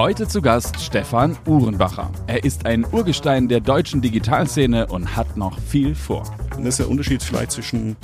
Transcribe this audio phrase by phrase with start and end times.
[0.00, 2.10] Heute zu Gast Stefan Uhrenbacher.
[2.26, 6.22] Er ist ein Urgestein der deutschen Digitalszene und hat noch viel vor.
[6.52, 7.98] Das ist der Unterschied vielleicht zwischen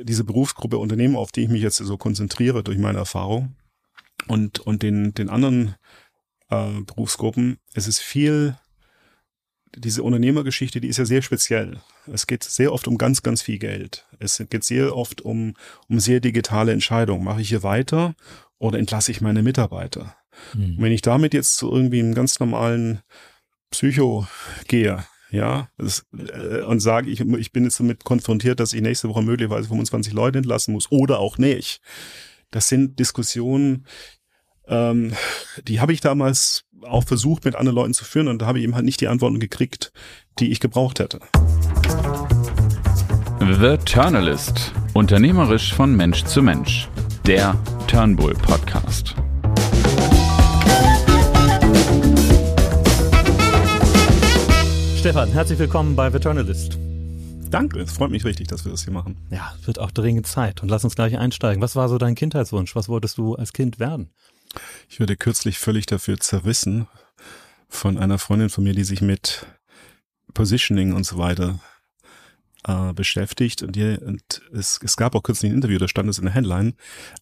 [0.00, 3.56] dieser Berufsgruppe Unternehmen, auf die ich mich jetzt so konzentriere durch meine Erfahrung
[4.28, 5.74] und, und den, den anderen
[6.50, 7.58] äh, Berufsgruppen.
[7.74, 8.56] Es ist viel,
[9.74, 11.80] diese Unternehmergeschichte, die ist ja sehr speziell.
[12.06, 14.06] Es geht sehr oft um ganz, ganz viel Geld.
[14.20, 15.54] Es geht sehr oft um,
[15.88, 17.24] um sehr digitale Entscheidungen.
[17.24, 18.14] Mache ich hier weiter
[18.58, 20.14] oder entlasse ich meine Mitarbeiter?
[20.54, 20.76] Mhm.
[20.78, 23.00] wenn ich damit jetzt zu irgendwie einem ganz normalen
[23.70, 24.26] Psycho
[24.66, 29.08] gehe, ja, das, äh, und sage, ich, ich bin jetzt damit konfrontiert, dass ich nächste
[29.08, 31.80] Woche möglicherweise 25 Leute entlassen muss oder auch nicht.
[32.50, 33.86] Das sind Diskussionen,
[34.66, 35.12] ähm,
[35.64, 38.64] die habe ich damals auch versucht, mit anderen Leuten zu führen und da habe ich
[38.64, 39.92] eben halt nicht die Antworten gekriegt,
[40.38, 41.20] die ich gebraucht hätte.
[43.40, 44.72] The Turnalist.
[44.94, 46.88] Unternehmerisch von Mensch zu Mensch.
[47.26, 49.14] Der Turnbull Podcast.
[54.98, 56.76] Stefan, herzlich willkommen bei The Journalist.
[57.50, 59.16] Danke, es freut mich richtig, dass wir das hier machen.
[59.30, 60.60] Ja, wird auch dringend Zeit.
[60.60, 61.62] Und lass uns gleich einsteigen.
[61.62, 62.74] Was war so dein Kindheitswunsch?
[62.74, 64.10] Was wolltest du als Kind werden?
[64.88, 66.88] Ich wurde kürzlich völlig dafür zerrissen
[67.68, 69.46] von einer Freundin von mir, die sich mit
[70.34, 71.60] Positioning und so weiter
[72.66, 73.62] äh, beschäftigt.
[73.62, 76.34] Und, die, und es, es gab auch kürzlich ein Interview, da stand es in der
[76.34, 76.74] Headline,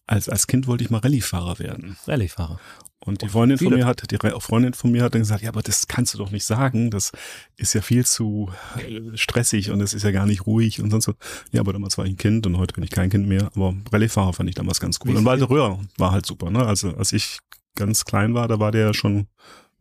[0.07, 1.95] als, als Kind wollte ich mal Rallyefahrer werden.
[2.07, 2.59] Rallyefahrer.
[2.99, 5.61] Und die Freundin von mir hat, die Freundin von mir hat dann gesagt, ja, aber
[5.61, 6.89] das kannst du doch nicht sagen.
[6.89, 7.11] Das
[7.55, 11.05] ist ja viel zu äh, stressig und es ist ja gar nicht ruhig und sonst
[11.05, 11.13] so.
[11.51, 13.51] Ja, aber damals war ich ein Kind und heute bin ich kein Kind mehr.
[13.55, 15.15] Aber Rallye-Fahrer fand ich damals ganz cool.
[15.15, 16.65] Und Walter Röhr war halt super, ne?
[16.65, 17.39] Also, als ich
[17.75, 19.27] ganz klein war, da war der ja schon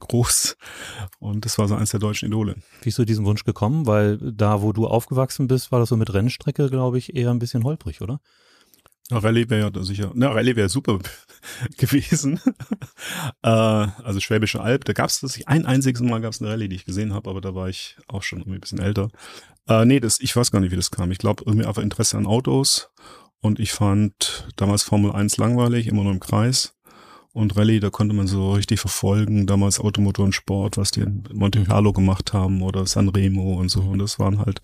[0.01, 0.56] groß.
[1.19, 2.56] Und das war so eins der deutschen Idole.
[2.83, 3.86] Wie ist du diesen Wunsch gekommen?
[3.86, 7.39] Weil da, wo du aufgewachsen bist, war das so mit Rennstrecke, glaube ich, eher ein
[7.39, 8.20] bisschen holprig, oder?
[9.11, 10.99] Rallye wäre ja sicher, na, Rallye wäre super
[11.77, 12.41] gewesen.
[13.43, 16.69] äh, also Schwäbische Alb, da gab es das, ein einziges Mal gab es eine Rallye,
[16.69, 19.09] die ich gesehen habe, aber da war ich auch schon irgendwie ein bisschen älter.
[19.69, 21.11] Äh, nee, das, ich weiß gar nicht, wie das kam.
[21.11, 22.91] Ich glaube, irgendwie einfach Interesse an Autos
[23.41, 26.75] und ich fand damals Formel 1 langweilig, immer nur im Kreis.
[27.33, 31.23] Und Rallye, da konnte man so richtig verfolgen, damals Automotor und Sport, was die in
[31.35, 33.83] Monte Carlo gemacht haben oder Sanremo und so.
[33.83, 34.63] Und das waren halt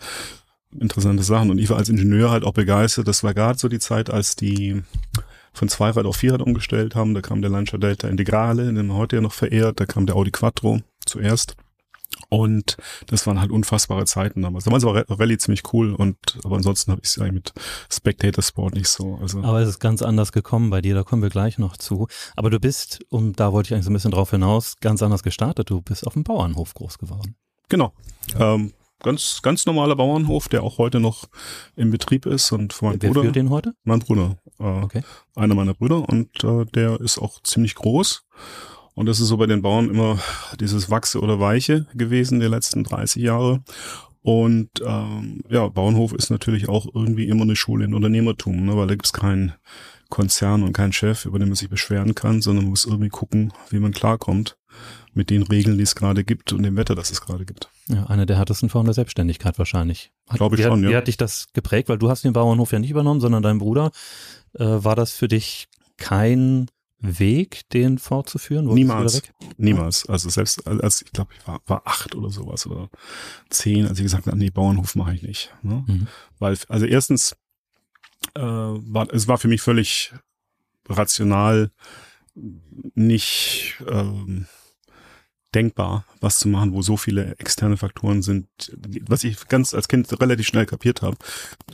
[0.78, 1.50] interessante Sachen.
[1.50, 3.08] Und ich war als Ingenieur halt auch begeistert.
[3.08, 4.82] Das war gerade so die Zeit, als die
[5.52, 7.14] von Zweirad auf Vierrad umgestellt haben.
[7.14, 9.80] Da kam der Lancia Delta Integrale, den man heute ja noch verehrt.
[9.80, 11.56] Da kam der Audi Quattro zuerst.
[12.28, 14.64] Und das waren halt unfassbare Zeiten damals.
[14.64, 17.52] Damals war Rallye ziemlich cool und aber ansonsten habe ich es eigentlich mit
[17.90, 19.18] Spectator Sport nicht so.
[19.20, 22.08] Also aber es ist ganz anders gekommen bei dir, da kommen wir gleich noch zu.
[22.36, 25.22] Aber du bist, und da wollte ich eigentlich so ein bisschen drauf hinaus, ganz anders
[25.22, 25.70] gestartet.
[25.70, 27.34] Du bist auf dem Bauernhof groß geworden.
[27.68, 27.92] Genau.
[28.38, 28.72] Ähm,
[29.02, 31.24] ganz, ganz normaler Bauernhof, der auch heute noch
[31.76, 33.22] im Betrieb ist und von meinem Wer Bruder.
[33.22, 33.74] führt den heute?
[33.84, 34.38] Mein Bruder.
[34.58, 35.02] Äh, Okay.
[35.34, 38.24] Einer meiner Brüder und äh, der ist auch ziemlich groß.
[38.94, 40.18] Und das ist so bei den Bauern immer
[40.60, 43.62] dieses Wachse oder Weiche gewesen der letzten 30 Jahre.
[44.20, 48.86] Und ähm, ja, Bauernhof ist natürlich auch irgendwie immer eine Schule in Unternehmertum, ne, weil
[48.86, 49.54] da gibt's keinen
[50.10, 53.52] Konzern und keinen Chef, über den man sich beschweren kann, sondern man muss irgendwie gucken,
[53.70, 54.58] wie man klarkommt
[55.14, 57.68] mit den Regeln, die es gerade gibt und dem Wetter, das es gerade gibt.
[57.88, 60.10] Ja, eine der härtesten Formen der Selbstständigkeit wahrscheinlich.
[60.28, 60.90] Hat- Glaube ich wie, schon, hat, ja.
[60.90, 61.88] Wie hat dich das geprägt?
[61.88, 63.90] Weil du hast den Bauernhof ja nicht übernommen, sondern dein Bruder.
[64.54, 65.68] Äh, war das für dich
[65.98, 66.66] kein
[66.98, 68.66] Weg, den fortzuführen?
[68.66, 69.22] Wolltest Niemals.
[69.56, 70.08] Niemals.
[70.08, 72.88] Also selbst als ich glaube, ich war, war acht oder sowas oder
[73.50, 75.52] zehn, als ich gesagt habe, nee, Bauernhof mache ich nicht.
[75.62, 75.84] Ne?
[75.86, 76.06] Mhm.
[76.38, 77.36] Weil, also erstens,
[78.34, 80.12] äh, war, es war für mich völlig
[80.88, 81.70] rational
[82.94, 84.46] nicht ähm,
[85.54, 88.46] denkbar, was zu machen, wo so viele externe Faktoren sind,
[89.06, 91.16] was ich ganz als Kind relativ schnell kapiert habe,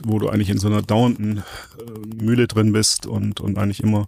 [0.03, 4.07] wo du eigentlich in so einer dauernden äh, Mühle drin bist und, und eigentlich immer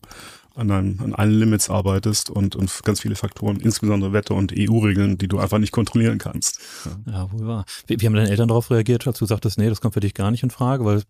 [0.56, 5.18] an, einem, an allen Limits arbeitest und, und ganz viele Faktoren, insbesondere Wetter und EU-Regeln,
[5.18, 6.60] die du einfach nicht kontrollieren kannst.
[7.06, 7.66] Ja, wohl wahr.
[7.88, 10.14] Wie, wie haben deine Eltern darauf reagiert, als du sagtest, nee, das kommt für dich
[10.14, 10.84] gar nicht in Frage?
[10.84, 11.04] Weil,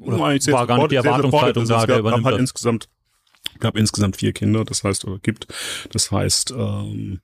[0.00, 2.40] oder Nein, war gar nicht die Erwartungshaltung da, der gab, übernimmt halt das?
[2.40, 2.88] insgesamt,
[3.58, 5.48] gab insgesamt vier Kinder, das heißt, oder gibt,
[5.92, 7.20] das heißt, ähm,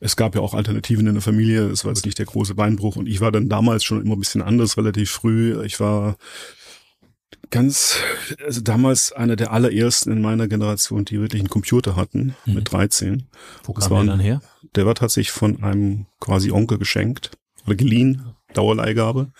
[0.00, 2.96] es gab ja auch Alternativen in der Familie, es war jetzt nicht der große Beinbruch
[2.96, 5.60] und ich war dann damals schon immer ein bisschen anders, relativ früh.
[5.64, 6.16] Ich war
[7.50, 7.96] ganz,
[8.44, 12.54] also damals einer der allerersten in meiner Generation, die wirklich einen Computer hatten, Mhm.
[12.54, 13.26] mit 13.
[13.64, 14.40] Wo kam der dann her?
[14.74, 17.30] Der war tatsächlich von einem quasi Onkel geschenkt
[17.66, 19.32] oder geliehen, Dauerleihgabe.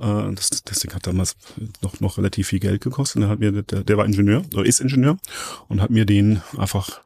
[0.00, 1.36] Äh, das, das Ding hat damals
[1.82, 3.16] noch, noch relativ viel Geld gekostet.
[3.16, 5.16] Und er hat mir, der, der war Ingenieur oder ist Ingenieur
[5.68, 7.00] und hat mir den einfach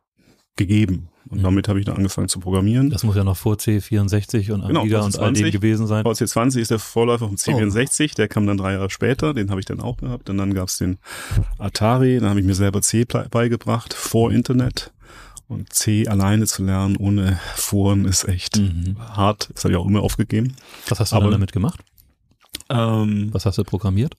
[0.57, 1.09] gegeben.
[1.32, 1.43] Und Mhm.
[1.44, 2.90] damit habe ich dann angefangen zu programmieren.
[2.90, 5.52] Das muss ja noch vor C64 und Genau, Amiga das und all dem 20.
[5.52, 6.05] gewesen sein.
[6.05, 9.64] VC20 ist der Vorläufer vom C64, der kam dann drei Jahre später, den habe ich
[9.67, 10.29] dann auch gehabt.
[10.29, 10.99] Und dann gab's den
[11.58, 14.93] Atari, dann habe ich mir selber C beigebracht, vor Internet.
[15.49, 18.96] Und C alleine zu lernen ohne Foren ist echt Mhm.
[18.99, 19.49] hart.
[19.55, 20.55] Das habe ich auch immer aufgegeben.
[20.88, 21.81] Was hast du Aber- damit gemacht?
[22.69, 24.14] Ähm, Was hast du programmiert?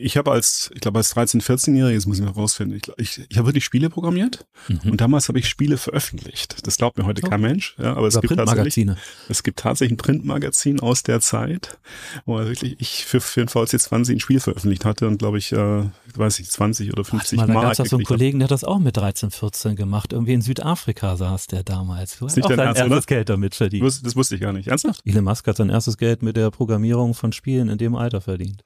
[0.00, 3.26] Ich habe als, ich glaube als 13-, 14-Jähriger, jetzt muss ich noch rausfinden, ich, ich,
[3.28, 4.90] ich habe wirklich Spiele programmiert Mhm.
[4.92, 6.66] und damals habe ich Spiele veröffentlicht.
[6.66, 7.28] Das glaubt mir heute Oh.
[7.28, 8.86] kein Mensch, ja, aber es gibt tatsächlich.
[9.28, 11.78] Es gibt tatsächlich ein Printmagazin aus der Zeit,
[12.26, 15.38] wo er wirklich ich für, für den VC 20 ein Spiel veröffentlicht hatte und glaube
[15.38, 18.04] ich, äh, weiß ich, 20 oder Warte 50 mal, da Mark gab es so einen.
[18.04, 20.12] Kollegen, der hat das auch mit 13, 14 gemacht.
[20.12, 22.18] Irgendwie in Südafrika saß der damals.
[22.18, 23.00] Du hast auch dein erstes oder?
[23.02, 23.84] Geld damit verdient.
[23.84, 24.68] Das, das wusste ich gar nicht.
[24.68, 25.00] Ernsthaft?
[25.04, 28.62] Elon Musk hat sein erstes Geld mit der Programmierung von Spielen in dem Alter verdient.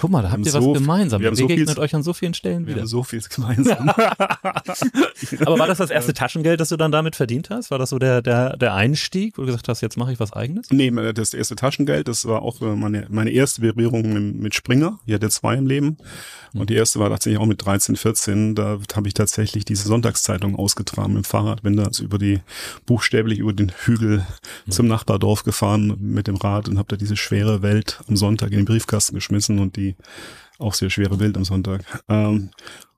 [0.00, 1.20] Guck mal, da wir habt ihr was so- gemeinsam.
[1.22, 2.80] wir so begegnet viel- euch an so vielen Stellen Wir wieder.
[2.82, 3.88] haben so viel gemeinsam.
[5.46, 7.70] Aber war das das erste Taschengeld, das du dann damit verdient hast?
[7.70, 10.32] War das so der, der, der Einstieg, wo du gesagt hast, jetzt mache ich was
[10.32, 10.70] eigenes?
[10.70, 14.98] nee, das erste Taschengeld, das war auch äh, meine, meine erste Berührung mit, Springer.
[15.06, 15.96] Ich hatte zwei im Leben.
[16.54, 18.54] Und die erste war tatsächlich auch mit 13, 14.
[18.54, 21.62] Da habe ich tatsächlich diese Sonntagszeitung ausgetragen mit dem Fahrrad.
[21.62, 22.40] Bin da also über die,
[22.86, 24.24] buchstäblich über den Hügel
[24.68, 28.58] zum Nachbardorf gefahren mit dem Rad und habe da diese schwere Welt am Sonntag in
[28.58, 29.96] den Briefkasten geschmissen und die
[30.58, 31.84] auch sehr schwere Welt am Sonntag.
[32.08, 32.50] Ähm,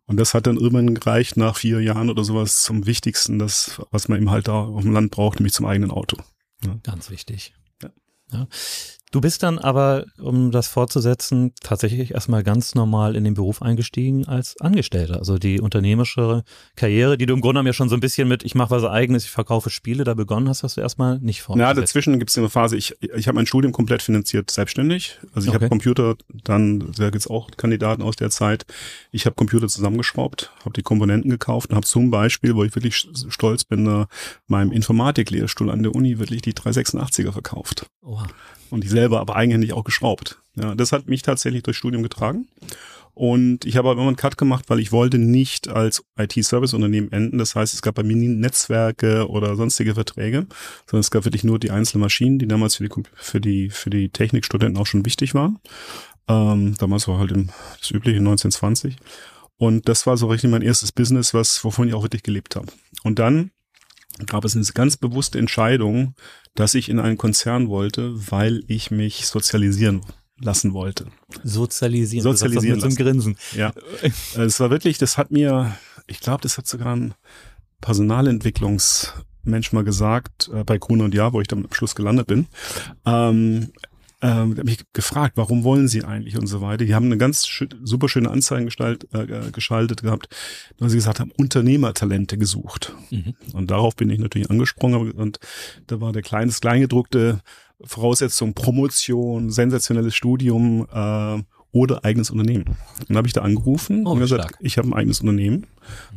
[0.07, 4.09] und das hat dann irgendwann gereicht nach vier Jahren oder sowas zum Wichtigsten, das, was
[4.09, 6.17] man eben halt da auf dem Land braucht, nämlich zum eigenen Auto.
[6.83, 7.55] Ganz wichtig.
[7.83, 7.91] Ja.
[8.33, 8.49] Ja.
[9.11, 14.27] Du bist dann aber, um das fortzusetzen, tatsächlich erstmal ganz normal in den Beruf eingestiegen
[14.29, 15.17] als Angestellter.
[15.19, 16.43] Also die unternehmerische
[16.77, 18.85] Karriere, die du im Grunde genommen ja schon so ein bisschen mit, ich mache was
[18.85, 21.79] eigenes, ich verkaufe Spiele, da begonnen hast, hast du erstmal nicht Ja, fortgesetzt.
[21.79, 25.19] dazwischen gibt es eine Phase, ich, ich habe mein Studium komplett finanziert, selbstständig.
[25.33, 25.65] Also ich Okay.
[25.65, 28.67] habe Computer, dann, da gibt's auch Kandidaten aus der Zeit.
[29.11, 33.09] Ich habe Computer zusammengeschraubt, habe die Komponenten gekauft und habe zum Beispiel, wo ich wirklich
[33.31, 34.05] stolz bin, äh,
[34.49, 37.87] meinem Informatiklehrstuhl an der Uni wirklich die 386er verkauft.
[38.03, 38.27] Oha.
[38.71, 40.43] Und die selber aber eigenhändig auch geschraubt.
[40.57, 42.49] Ja, das hat mich tatsächlich durchs Studium getragen.
[43.19, 47.39] Und ich habe aber immer einen Cut gemacht, weil ich wollte nicht als IT-Service-Unternehmen enden.
[47.39, 50.47] Das heißt, es gab bei mir nie Netzwerke oder sonstige Verträge,
[50.87, 53.91] sondern es gab wirklich nur die einzelnen Maschinen, die damals für die, für die, für
[53.91, 55.59] die Technikstudenten auch schon wichtig waren.
[56.29, 57.49] Ähm, damals war halt im,
[57.81, 58.95] das übliche 1920.
[59.57, 62.69] Und das war so richtig mein erstes Business, was, wovon ich auch wirklich gelebt habe.
[63.03, 63.51] Und dann
[64.27, 66.15] gab es eine ganz bewusste Entscheidung,
[66.55, 70.01] dass ich in einen Konzern wollte, weil ich mich sozialisieren
[70.41, 71.07] lassen wollte.
[71.43, 72.23] Sozialisieren.
[72.23, 73.39] Sozialisieren das mit so einem Grinsen.
[73.57, 73.73] Ja,
[74.03, 75.77] Äh, es war wirklich, das hat mir,
[76.07, 77.15] ich glaube, das hat sogar ein
[77.81, 82.47] Personalentwicklungsmensch mal gesagt, äh, bei Kuhn und Ja, wo ich dann am Schluss gelandet bin.
[83.05, 83.73] Ähm,
[84.21, 86.85] ähm, hat mich gefragt, warum wollen Sie eigentlich und so weiter.
[86.85, 90.29] Die haben eine ganz schö super schöne Anzeigen gestalt, äh, geschaltet gehabt,
[90.79, 92.95] weil sie gesagt haben, Unternehmertalente gesucht.
[93.11, 93.35] Mhm.
[93.53, 95.39] Und darauf bin ich natürlich angesprungen und
[95.87, 97.41] da war der kleines Kleingedruckte
[97.85, 102.65] Voraussetzung Promotion, sensationelles Studium äh, oder eigenes Unternehmen.
[103.01, 104.59] Und dann habe ich da angerufen Oh, und gesagt, stark.
[104.61, 105.67] ich habe ein eigenes Unternehmen,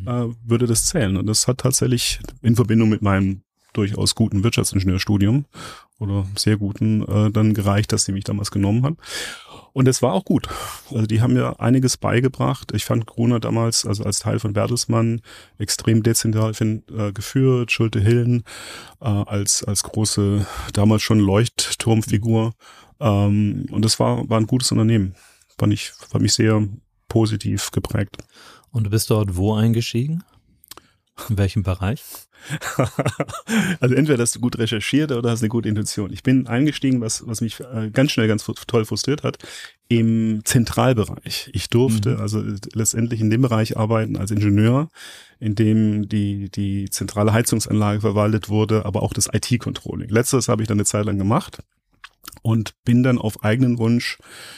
[0.07, 1.17] äh, würde das zählen.
[1.17, 3.43] Und das hat tatsächlich in Verbindung mit meinem
[3.73, 5.45] durchaus guten Wirtschaftsingenieurstudium
[5.99, 8.97] oder sehr guten äh, dann gereicht, dass sie mich damals genommen haben.
[9.73, 10.49] Und es war auch gut.
[10.89, 12.73] Also die haben mir einiges beigebracht.
[12.73, 15.21] Ich fand Gruner damals, also als Teil von Bertelsmann,
[15.59, 17.71] extrem dezentral äh, geführt.
[17.71, 18.43] Schulte Hillen
[18.99, 22.53] äh, als, als große, damals schon Leuchtturmfigur.
[22.99, 25.15] Ähm, und das war, war ein gutes Unternehmen.
[25.57, 26.67] Fand ich, fand mich sehr
[27.07, 28.17] positiv geprägt.
[28.71, 30.23] Und du bist dort wo eingestiegen?
[31.29, 32.03] In welchem Bereich?
[33.79, 36.11] also entweder hast du gut recherchiert oder hast eine gute Intuition.
[36.11, 39.37] Ich bin eingestiegen, was, was mich äh, ganz schnell ganz toll frustriert hat,
[39.87, 41.49] im Zentralbereich.
[41.53, 42.21] Ich durfte Mhm.
[42.21, 44.89] also äh, letztendlich in dem Bereich arbeiten als Ingenieur,
[45.39, 50.09] in dem die, die zentrale Heizungsanlage verwaltet wurde, aber auch das IT-Controlling.
[50.09, 51.59] Letzteres habe ich dann eine Zeit lang gemacht
[52.41, 54.17] und bin dann auf eigenen Wunsch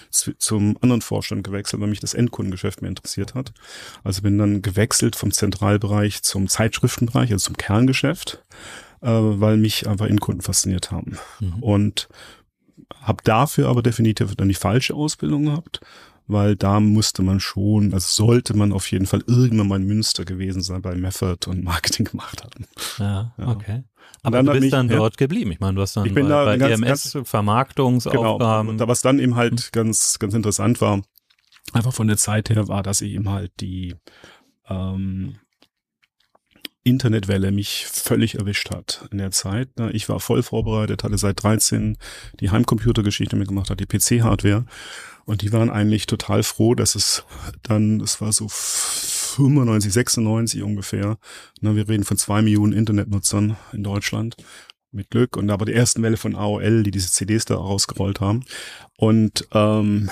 [0.10, 3.54] zu, zum anderen Vorstand gewechselt, weil mich das Endkundengeschäft mehr interessiert hat.
[4.04, 8.44] Also bin dann gewechselt vom Zentralbereich zum Zeitschriftenbereich, also zum Kerngeschäft,
[9.02, 11.18] äh, weil mich einfach Endkunden fasziniert haben.
[11.40, 11.64] Mhm.
[11.64, 12.10] Und
[13.02, 15.82] habe dafür aber definitiv dann die falsche Ausbildung gehabt,
[16.28, 20.26] weil da musste man schon, also sollte man auf jeden Fall irgendwann mal in Münster
[20.26, 22.66] gewesen sein, bei Method und Marketing gemacht haben.
[23.00, 23.48] Ja, Ja.
[23.50, 23.84] okay.
[24.22, 24.96] Aber dann du bist mich- dann ja.
[24.98, 25.52] dort geblieben.
[25.52, 27.26] Ich meine, du hast dann Ich bin bei, da bei ganz- EMS Genau.
[27.26, 28.70] Vermarktungsaufgaben.
[28.70, 31.02] Und da, was dann eben halt ganz, ganz interessant war,
[31.74, 33.96] einfach von der Zeit her, war, dass ich eben halt die
[34.70, 35.36] ähm,
[36.84, 39.78] Internetwelle mich völlig erwischt hat in der Zeit.
[39.80, 39.92] ne.
[39.92, 41.98] Ich war voll vorbereitet, hatte seit 13
[42.40, 44.66] die Heimcomputergeschichte mitgemacht, hatte die PC-Hardware
[45.26, 47.24] und die waren eigentlich total froh, dass es
[47.62, 51.18] dann, das war so 95, 96 ungefähr,
[51.62, 54.36] ne, wir reden von zwei Millionen Internetnutzern in Deutschland
[54.92, 58.46] mit Glück und aber die ersten Welle von AOL, die diese CDs da rausgerollt haben.
[58.98, 60.10] Und ähm,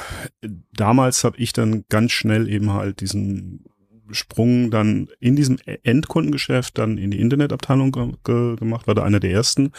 [0.74, 3.66] damals habe ich dann ganz schnell eben halt diesen
[4.14, 9.20] Sprung dann in diesem Endkundengeschäft dann in die Internetabteilung ge ge gemacht, war da einer
[9.20, 9.72] der ersten.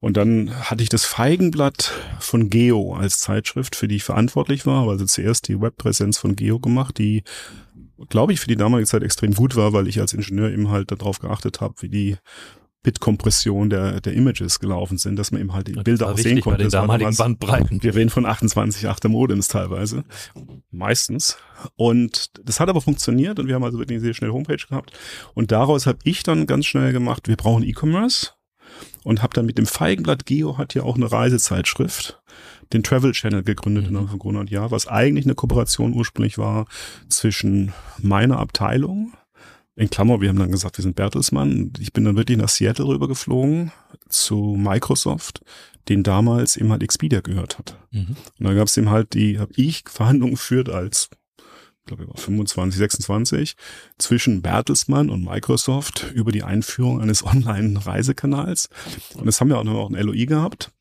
[0.00, 4.88] Und dann hatte ich das Feigenblatt von Geo als Zeitschrift, für die ich verantwortlich war,
[4.88, 7.22] also zuerst die Webpräsenz von Geo gemacht, die
[8.08, 10.90] glaube ich für die damalige Zeit extrem gut war, weil ich als Ingenieur eben halt
[10.90, 12.16] darauf geachtet habe, wie die
[12.82, 16.32] Bitkompression der, der Images gelaufen sind, dass man eben halt die Das Bilder auch wichtig
[16.32, 16.58] sehen konnte.
[16.58, 17.82] Bei den damaligen Bandbreiten.
[17.82, 20.04] wir reden von 28,8er Modems teilweise.
[20.70, 21.36] Meistens.
[21.76, 24.92] Und das hat aber funktioniert und wir haben also wirklich eine sehr schnelle Homepage gehabt.
[25.34, 28.30] Und daraus habe ich dann ganz schnell gemacht, wir brauchen E-Commerce
[29.04, 32.22] und habe dann mit dem Feigenblatt Geo hat ja auch eine Reisezeitschrift,
[32.72, 33.96] den Travel Channel gegründet Mhm.
[33.96, 36.66] in von Gruner und Jahr, was eigentlich eine Kooperation ursprünglich war
[37.08, 39.12] zwischen meiner Abteilung
[39.80, 41.72] in Klammer, wir haben dann gesagt, wir sind Bertelsmann.
[41.80, 43.72] Ich bin dann wirklich nach Seattle rübergeflogen
[44.10, 45.40] zu Microsoft,
[45.88, 47.78] den damals eben halt Expedia gehört hat.
[47.90, 48.16] Mhm.
[48.38, 51.08] Und da gab es eben halt die, habe ich Verhandlungen geführt als,
[51.38, 53.56] ich glaube, ich war 25, 26,
[53.96, 58.68] zwischen Bertelsmann und Microsoft über die Einführung eines Online-Reisekanals.
[59.14, 60.72] Und das haben wir auch noch ein LOI gehabt.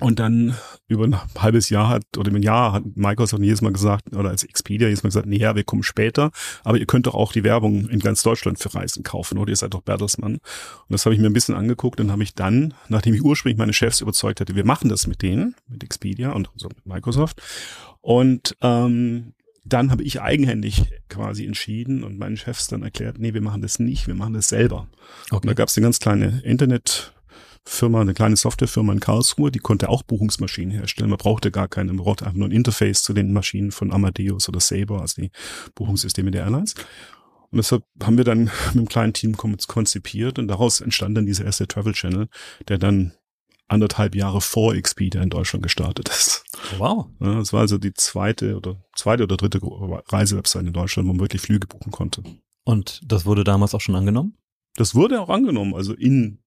[0.00, 0.54] Und dann
[0.86, 4.44] über ein halbes Jahr hat, oder ein Jahr hat Microsoft jedes Mal gesagt, oder als
[4.44, 6.30] Expedia jedes Mal gesagt, nee, ja, wir kommen später,
[6.64, 9.56] aber ihr könnt doch auch die Werbung in ganz Deutschland für Reisen kaufen, oder ihr
[9.56, 10.34] seid doch Bertelsmann.
[10.34, 10.40] Und
[10.88, 13.72] das habe ich mir ein bisschen angeguckt und habe ich dann, nachdem ich ursprünglich meine
[13.72, 17.42] Chefs überzeugt hatte, wir machen das mit denen, mit Expedia und so mit Microsoft.
[18.00, 23.42] Und ähm, dann habe ich eigenhändig quasi entschieden und meinen Chefs dann erklärt, nee, wir
[23.42, 24.88] machen das nicht, wir machen das selber.
[25.30, 25.54] Und da Okay.
[25.54, 26.40] gab es eine ganz kleine
[27.68, 31.10] Internetfirma, eine kleine Softwarefirma in Karlsruhe, die konnte auch Buchungsmaschinen herstellen.
[31.10, 34.48] Man brauchte gar keine, man brauchte einfach nur ein Interface zu den Maschinen von Amadeus
[34.48, 35.30] oder Sabre, also die
[35.74, 36.74] Buchungssysteme der Airlines.
[37.50, 41.26] Und deshalb haben wir dann mit einem kleinen Team kon- konzipiert und daraus entstand dann
[41.26, 42.28] dieser erste Travel Channel,
[42.68, 43.12] der dann
[43.68, 46.44] anderthalb Jahre vor Expedia in Deutschland gestartet ist.
[46.78, 47.08] Wow.
[47.20, 51.20] Ja, das war also die zweite oder zweite oder dritte Reisewebsite in Deutschland, wo man
[51.20, 52.22] wirklich Flüge buchen konnte.
[52.64, 54.38] Und das wurde damals auch schon angenommen?
[54.76, 56.38] Das wurde auch angenommen, also in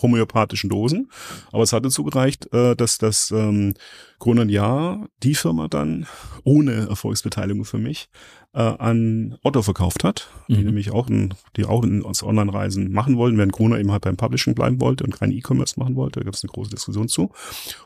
[0.00, 1.10] homöopathischen Dosen.
[1.52, 3.74] Aber es hat dazu gereicht, äh, dass das ähm,
[4.18, 6.06] Gruner Jahr die Firma dann
[6.44, 8.08] ohne Erfolgsbeteiligung für mich
[8.54, 10.64] äh, an Otto verkauft hat, die Mhm.
[10.66, 14.16] nämlich auch, ein, die auch ein, aus Online-Reisen machen wollten, während Gruner eben halt beim
[14.16, 16.20] Publishing bleiben wollte und kein E-Commerce machen wollte.
[16.20, 17.30] Da gab es eine große Diskussion zu.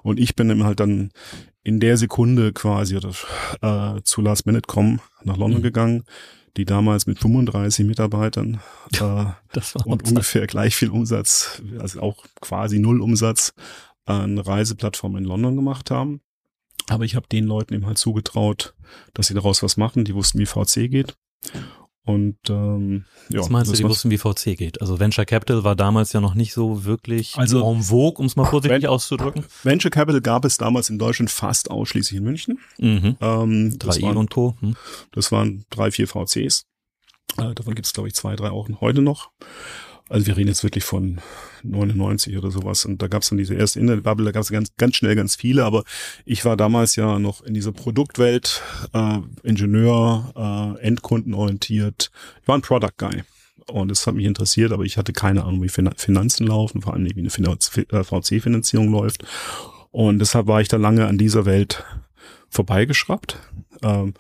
[0.03, 1.11] Und ich bin eben halt dann
[1.63, 3.11] in der Sekunde quasi oder,
[3.63, 5.65] äh, zu Last Minute Com nach London Mhm.
[5.65, 6.05] gegangen,
[6.57, 8.61] die damals mit 35 Mitarbeitern
[8.99, 9.27] äh,
[9.85, 13.53] und ungefähr gleich viel Umsatz, also auch quasi null Umsatz
[14.05, 16.21] an Reiseplattformen in London gemacht haben.
[16.89, 18.75] Aber ich habe den Leuten eben halt zugetraut,
[19.13, 20.05] dass sie daraus was machen.
[20.05, 21.17] Die wussten, wie VC geht.
[22.07, 24.81] Und ähm, ja, Was meinst du, die wussten, wie VC geht?
[24.81, 28.37] Also Venture Capital war damals ja noch nicht so wirklich Also- en vogue, um es
[28.37, 29.45] mal vorsichtig Ven- auszudrücken.
[29.65, 32.61] Venture Capital gab es damals in Deutschland fast ausschließlich in München.
[32.79, 33.17] Mhm.
[33.21, 34.57] Ähm, das, 3i waren, und Co.
[34.61, 34.77] Hm.
[35.13, 36.67] das waren drei, vier VCs.
[37.39, 39.31] Äh, davon gibt es, glaube ich, zwei, drei auch heute noch.
[40.09, 41.21] Also wir reden jetzt wirklich von
[41.65, 42.85] 99 oder sowas.
[42.85, 45.35] Und da gab es dann diese erste Internetbubble, da gab es ganz, ganz schnell ganz
[45.35, 45.83] viele, aber
[46.25, 52.11] ich war damals ja noch in dieser Produktwelt, äh, Ingenieur, äh, Endkundenorientiert.
[52.41, 53.23] Ich war ein Product Guy.
[53.69, 56.95] Und das hat mich interessiert, aber ich hatte keine Ahnung, wie Fin Finanzen laufen, vor
[56.95, 59.25] allem wie eine äh, VC-Finanzierung läuft.
[59.91, 61.85] Und deshalb war ich da lange an dieser Welt
[62.49, 63.39] vorbeigeschraubt.
[63.83, 64.15] Ähm,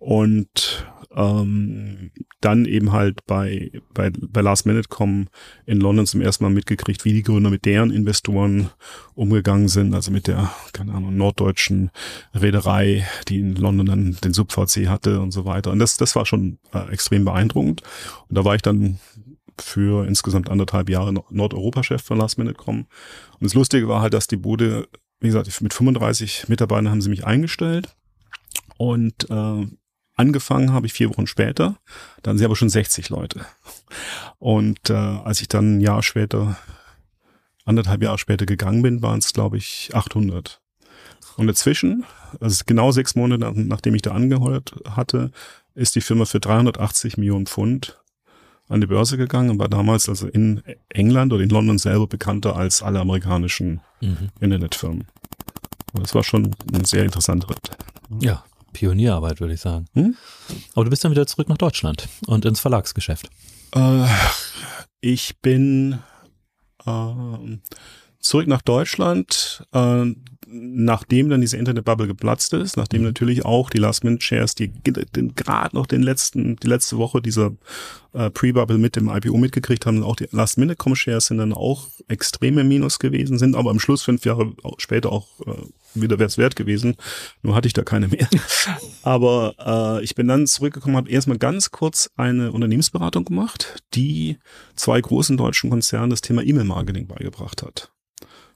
[0.00, 5.28] und ähm, dann eben halt bei, bei, bei Last Minute Com
[5.66, 8.70] in London zum ersten Mal mitgekriegt, wie die Gründer mit deren Investoren
[9.14, 11.90] umgegangen sind, also mit der, keine Ahnung, norddeutschen
[12.34, 15.70] Reederei, die in London dann den Sub-VC hatte und so weiter.
[15.70, 17.82] Und das, das war schon äh, extrem beeindruckend.
[18.28, 18.98] Und da war ich dann
[19.58, 22.86] für insgesamt anderthalb Jahre Nord- Nordeuropa-Chef von Last Minute Com.
[23.38, 24.88] Und das Lustige war halt, dass die Bude,
[25.20, 27.94] wie gesagt, mit 35 Mitarbeitern haben sie mich eingestellt.
[28.78, 29.66] Und äh,
[30.20, 31.76] angefangen habe ich vier Wochen später.
[32.22, 33.44] Dann sind aber schon 60 Leute.
[34.38, 36.56] Und äh, als ich dann ein Jahr später,
[37.64, 40.60] anderthalb Jahre später gegangen bin, waren es, glaube ich, 800.
[41.36, 42.04] Und dazwischen,
[42.40, 45.30] also genau sechs Monate nach, nachdem ich da angeheuert hatte,
[45.74, 47.98] ist die Firma für 380 Millionen Pfund
[48.68, 52.56] an die Börse gegangen und war damals also in England oder in London selber bekannter
[52.56, 54.30] als alle amerikanischen Mhm.
[54.40, 55.06] Internetfirmen.
[55.92, 57.70] Das war schon ein sehr interessanter Ritt.
[58.20, 59.86] Ja, Pionierarbeit, würde ich sagen.
[59.94, 60.16] Hm?
[60.74, 63.30] Aber du bist dann wieder zurück nach Deutschland und ins Verlagsgeschäft.
[63.74, 64.06] Äh,
[65.00, 65.98] ich bin
[66.86, 67.62] ähm,
[68.18, 70.06] zurück nach Deutschland, äh,
[70.52, 76.02] nachdem dann diese Internetbubble geplatzt ist, nachdem natürlich auch die Last-Minute-Shares, die gerade noch den
[76.02, 77.52] letzten, die letzte Woche dieser
[78.12, 82.98] äh, Pre-Bubble mit dem IPO mitgekriegt haben, auch die Last-Minute-Com-Shares sind dann auch extreme Minus
[82.98, 85.52] gewesen, sind aber am Schluss fünf Jahre später auch äh,
[85.94, 86.96] wieder wär's wert gewesen.
[87.42, 88.28] Nur hatte ich da keine mehr.
[89.02, 94.38] aber äh, ich bin dann zurückgekommen, habe erstmal ganz kurz eine Unternehmensberatung gemacht, die
[94.74, 97.92] zwei großen deutschen Konzernen das Thema E-Mail-Marketing beigebracht hat.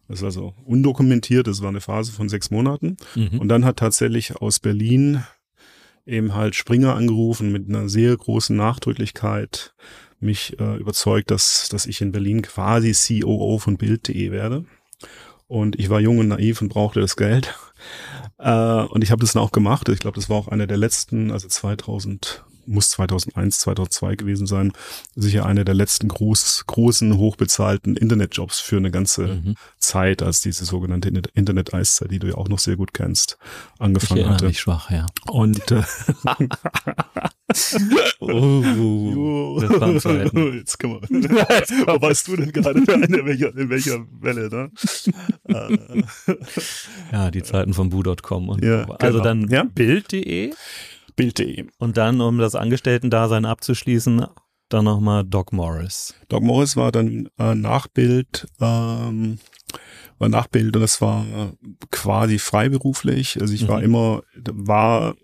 [0.08, 2.96] Das ist also undokumentiert, das war eine Phase von sechs Monaten.
[3.14, 3.38] Mhm.
[3.38, 5.24] Und dann hat tatsächlich aus Berlin
[6.06, 9.74] eben halt Springer angerufen mit einer sehr großen Nachdrücklichkeit
[10.20, 14.64] mich äh, überzeugt, dass, dass ich in Berlin quasi COO von Bild.de werde.
[15.46, 17.54] Und ich war jung und naiv und brauchte das Geld.
[18.36, 19.88] Äh, und ich habe das dann auch gemacht.
[19.90, 24.72] Ich glaube, das war auch einer der letzten, also 2000 muss 2001, 2002 gewesen sein,
[25.14, 29.54] sicher einer der letzten groß, großen, hochbezahlten Internetjobs für eine ganze mhm.
[29.78, 33.38] Zeit, als diese sogenannte Internet-Eiszeit, die du ja auch noch sehr gut kennst,
[33.78, 34.46] angefangen ich hatte.
[34.46, 35.06] Mich schwach, ja.
[35.26, 35.82] Und äh,
[38.20, 40.54] oh, das waren Zeiten.
[40.54, 41.02] Jetzt kann man.
[41.02, 44.70] Wo weißt du denn gerade in welcher, in welcher Welle, ne?
[47.12, 49.24] ja, die Zeiten von bu.com und ja, also genau.
[49.24, 49.64] dann ja?
[49.64, 50.52] Bild.de
[51.16, 51.66] Bild.de.
[51.78, 54.26] Und dann, um das Angestellten-Dasein abzuschließen,
[54.68, 56.14] dann nochmal Doc Morris.
[56.28, 59.38] Doc Morris war dann äh, Nachbild, ähm,
[60.24, 61.26] war Nachbild und das war
[61.90, 63.40] quasi freiberuflich.
[63.40, 63.68] Also ich mhm.
[63.68, 65.14] war immer, war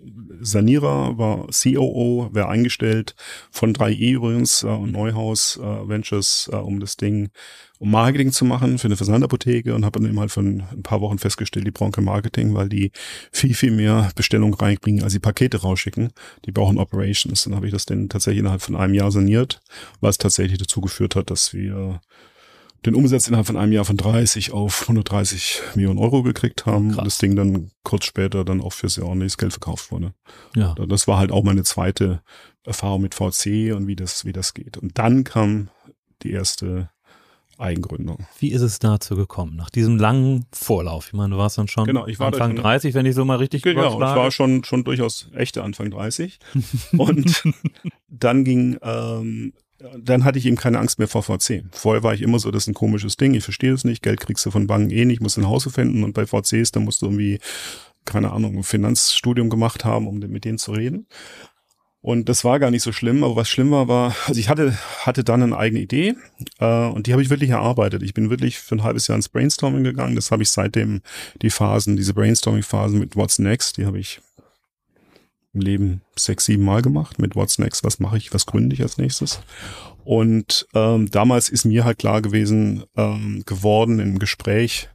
[0.40, 3.14] Sanierer, war COO, wäre eingestellt
[3.50, 7.30] von 3E übrigens äh, und Neuhaus äh, Ventures, äh, um das Ding
[7.78, 11.00] um Marketing zu machen für eine Versandapotheke und habe dann eben halt von ein paar
[11.00, 12.92] Wochen festgestellt, die brauchen kein Marketing, weil die
[13.33, 16.12] viel, viel mehr Bestellungen reinbringen, als die Pakete rausschicken.
[16.45, 17.45] Die brauchen Operations.
[17.45, 19.62] Dann habe ich das dann tatsächlich innerhalb von einem Jahr saniert,
[20.00, 22.02] was tatsächlich dazu geführt hat, dass wir
[22.87, 26.90] den Umsatz innerhalb von einem Jahr von 30 auf 130 Millionen Euro gekriegt haben.
[26.90, 26.99] Krass.
[26.99, 30.14] Und das Ding dann kurz später dann auch für sehr ordentliches Geld verkauft wurde.
[30.56, 30.75] Ja.
[30.75, 32.22] Das war halt auch meine zweite
[32.64, 34.78] Erfahrung mit VC und wie das, wie das geht.
[34.78, 35.68] Und dann kam
[36.22, 36.90] die erste
[37.60, 38.26] Eigengründung.
[38.38, 39.54] Wie ist es dazu gekommen?
[39.54, 41.08] Nach diesem langen Vorlauf?
[41.08, 43.37] Ich meine, du warst dann schon genau, ich war Anfang 30, wenn ich so mal
[43.37, 46.38] richtig Genau, ich war schon, schon durchaus echte Anfang 30.
[46.96, 47.42] und
[48.08, 49.52] dann ging, ähm,
[49.99, 51.64] dann hatte ich eben keine Angst mehr vor VC.
[51.72, 54.20] Vorher war ich immer so, das ist ein komisches Ding, ich verstehe es nicht, Geld
[54.20, 57.02] kriegst du von Banken eh nicht, musst ein Haus finden und bei VCs, da musst
[57.02, 57.38] du irgendwie
[58.05, 61.07] keine Ahnung, ein Finanzstudium gemacht haben, um mit denen zu reden.
[62.02, 64.74] Und das war gar nicht so schlimm, aber was schlimm war, war, also ich hatte,
[65.00, 66.14] hatte dann eine eigene Idee
[66.59, 68.02] äh, und die habe ich wirklich erarbeitet.
[68.02, 70.16] Ich bin wirklich für ein halbes Jahr ins Brainstorming gegangen.
[70.16, 71.02] Das habe ich seitdem,
[71.42, 74.22] die Phasen, diese Brainstorming-Phasen mit What's Next, die habe ich
[75.52, 77.18] im Leben sechs, sieben Mal gemacht.
[77.18, 79.40] Mit What's Next, was mache ich, was gründe ich als nächstes.
[80.04, 84.88] Und ähm, damals ist mir halt klar gewesen, ähm, geworden im Gespräch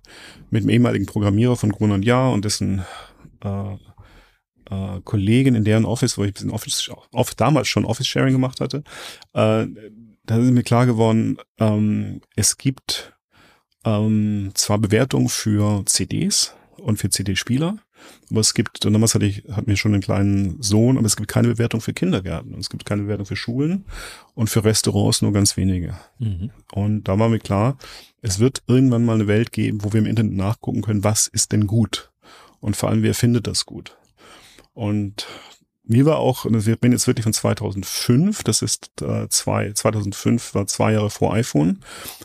[0.50, 2.84] mit dem ehemaligen Programmierer von Grun und Jahr und dessen
[3.44, 8.34] äh, äh, Kollegin in deren Office, wo ich ein bisschen Office, oft damals schon Office-Sharing
[8.34, 8.84] gemacht hatte,
[9.34, 9.68] äh,
[10.26, 13.14] da ist mir klar geworden, ähm, es gibt
[13.84, 17.78] ähm, zwar Bewertungen für CDs und für CD-Spieler,
[18.30, 21.16] aber es gibt, und damals hatte ich, hatten wir schon einen kleinen Sohn, aber es
[21.16, 23.86] gibt keine Bewertung für Kindergärten und es gibt keine Bewertung für Schulen
[24.34, 25.96] und für Restaurants nur ganz wenige.
[26.20, 26.52] Mhm.
[26.72, 27.78] Und da war mir klar,
[28.22, 31.52] es wird irgendwann mal eine Welt geben, wo wir im Internet nachgucken können, was ist
[31.52, 32.12] denn gut?
[32.60, 33.98] Und vor allem, wer findet das gut?
[34.74, 35.28] Und
[35.88, 40.68] mir war auch, ich bin jetzt wirklich von 2005, das ist äh, zwei, 2005 war
[40.68, 41.80] zwei Jahre vor iPhone.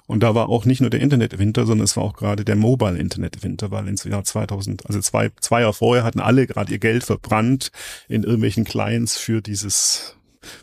[0.06, 3.70] Und da war auch nicht nur der Internetwinter, sondern es war auch gerade der Mobile-Internet-Winter,
[3.70, 7.70] weil ins Jahr 2000, also zwei, zwei Jahre vorher hatten alle gerade ihr Geld verbrannt
[8.08, 10.16] in irgendwelchen Clients für dieses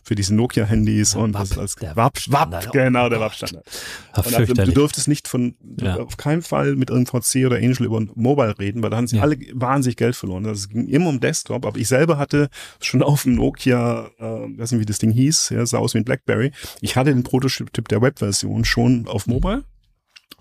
[0.03, 3.65] für diese Nokia-Handys und Wapp, das als der WAP, WAP genau, der WAP-Standard.
[4.11, 5.97] Also, du durftest nicht von, ja.
[5.97, 9.21] auf keinen Fall mit VC oder Angel über Mobile reden, weil da haben sie ja.
[9.23, 10.45] alle wahnsinnig Geld verloren.
[10.45, 12.49] Also es ging immer um Desktop, aber ich selber hatte
[12.81, 15.99] schon auf dem Nokia, äh, weiß nicht, wie das Ding hieß, ja, sah aus wie
[15.99, 16.51] ein Blackberry.
[16.81, 19.63] Ich hatte den Prototyp der Web-Version schon auf Mobile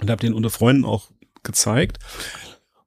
[0.00, 1.10] und habe den unter Freunden auch
[1.42, 1.98] gezeigt.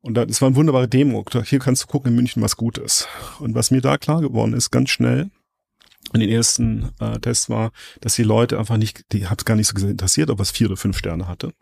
[0.01, 1.25] Und das war eine wunderbare Demo.
[1.45, 3.07] Hier kannst du gucken in München, was gut ist.
[3.39, 5.29] Und was mir da klar geworden ist, ganz schnell,
[6.13, 9.67] in den ersten äh, Tests war, dass die Leute einfach nicht, die hat gar nicht
[9.67, 11.53] so interessiert, ob es vier oder fünf Sterne hatte.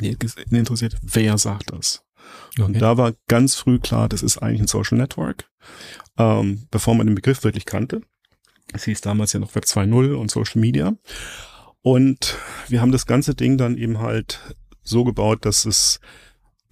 [0.00, 0.16] Die
[0.56, 2.04] interessiert, wer sagt das?
[2.52, 2.62] Okay.
[2.62, 5.50] Und da war ganz früh klar, das ist eigentlich ein Social Network,
[6.18, 8.02] ähm, bevor man den Begriff wirklich kannte.
[8.72, 10.94] Es hieß damals ja noch Web 2.0 und Social Media.
[11.82, 16.00] Und wir haben das ganze Ding dann eben halt so gebaut, dass es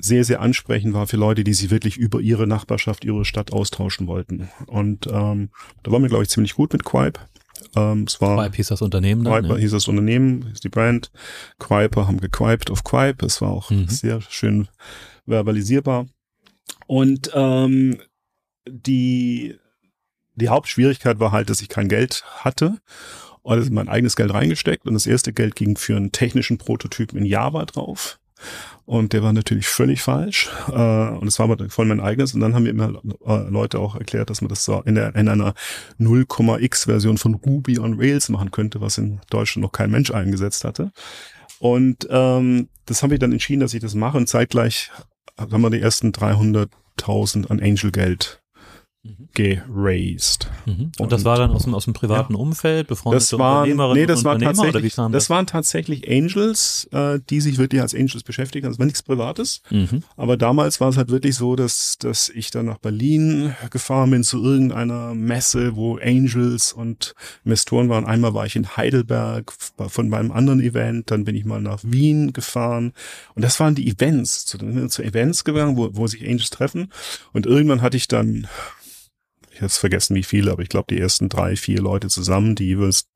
[0.00, 4.06] sehr, sehr ansprechend war für Leute, die sich wirklich über ihre Nachbarschaft, ihre Stadt austauschen
[4.06, 4.48] wollten.
[4.66, 5.50] Und ähm,
[5.82, 7.20] da waren wir, glaube ich, ziemlich gut mit Quipe.
[7.76, 9.42] Ähm, es war Quipe hieß das Unternehmen dann.
[9.42, 9.60] Quiper ja.
[9.60, 11.10] hieß das Unternehmen, hieß die Brand.
[11.58, 13.24] Quiper haben gequiped auf Quipe.
[13.24, 13.88] Es war auch Mhm.
[13.88, 14.68] sehr schön
[15.26, 16.06] verbalisierbar.
[16.86, 18.00] Und ähm,
[18.68, 19.56] die,
[20.34, 22.78] die Hauptschwierigkeit war halt, dass ich kein Geld hatte.
[23.42, 27.18] Und also mein eigenes Geld reingesteckt und das erste Geld ging für einen technischen Prototypen
[27.18, 28.19] in Java drauf.
[28.86, 30.50] Und der war natürlich völlig falsch.
[30.68, 32.34] Äh, und es war aber voll mein eigenes.
[32.34, 35.14] Und dann haben mir immer äh, Leute auch erklärt, dass man das so in, der,
[35.14, 35.54] in einer
[36.00, 40.64] 0,x Version von Ruby on Rails machen könnte, was in Deutschland noch kein Mensch eingesetzt
[40.64, 40.90] hatte.
[41.60, 44.16] Und ähm, das haben wir dann entschieden, dass ich das mache.
[44.16, 44.90] Und zeitgleich
[45.38, 48.39] haben wir die ersten 300.000 an Angel-Geld.
[49.34, 50.48] Geraced.
[50.66, 50.92] Mhm.
[50.98, 54.06] Und das war dann aus dem, aus dem privaten Umfeld, befreundete Das waren, Unternehmerinnen nee,
[54.06, 57.58] das und war Unternehmer, oder wie tatsächlich, kam das waren tatsächlich Angels, äh, die sich
[57.58, 58.66] wirklich als Angels beschäftigen.
[58.68, 59.62] Das war nichts Privates.
[59.70, 60.02] Mhm.
[60.16, 64.24] Aber damals war es halt wirklich so, dass, dass ich dann nach Berlin gefahren bin
[64.24, 67.14] zu irgendeiner Messe, wo Angels und
[67.44, 68.04] Investoren waren.
[68.04, 69.52] Einmal war ich in Heidelberg
[69.88, 72.92] von meinem anderen Event, dann bin ich mal nach Wien gefahren.
[73.34, 74.46] Und das waren die Events.
[74.46, 76.90] Zu, zu Events gegangen, wo, wo sich Angels treffen.
[77.32, 78.46] Und irgendwann hatte ich dann,
[79.52, 82.66] ich habe vergessen wie viele, aber ich glaube die ersten drei, vier Leute zusammen, die
[82.66, 83.08] jeweils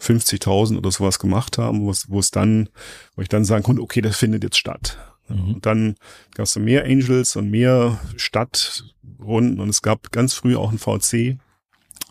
[0.00, 2.68] 50.000 oder sowas gemacht haben, wo es, dann,
[3.14, 4.98] wo ich dann sagen konnte, okay, das findet jetzt statt.
[5.28, 5.54] Mhm.
[5.54, 5.94] Und dann
[6.34, 11.38] gab es mehr Angels und mehr Stadtrunden und es gab ganz früh auch einen VC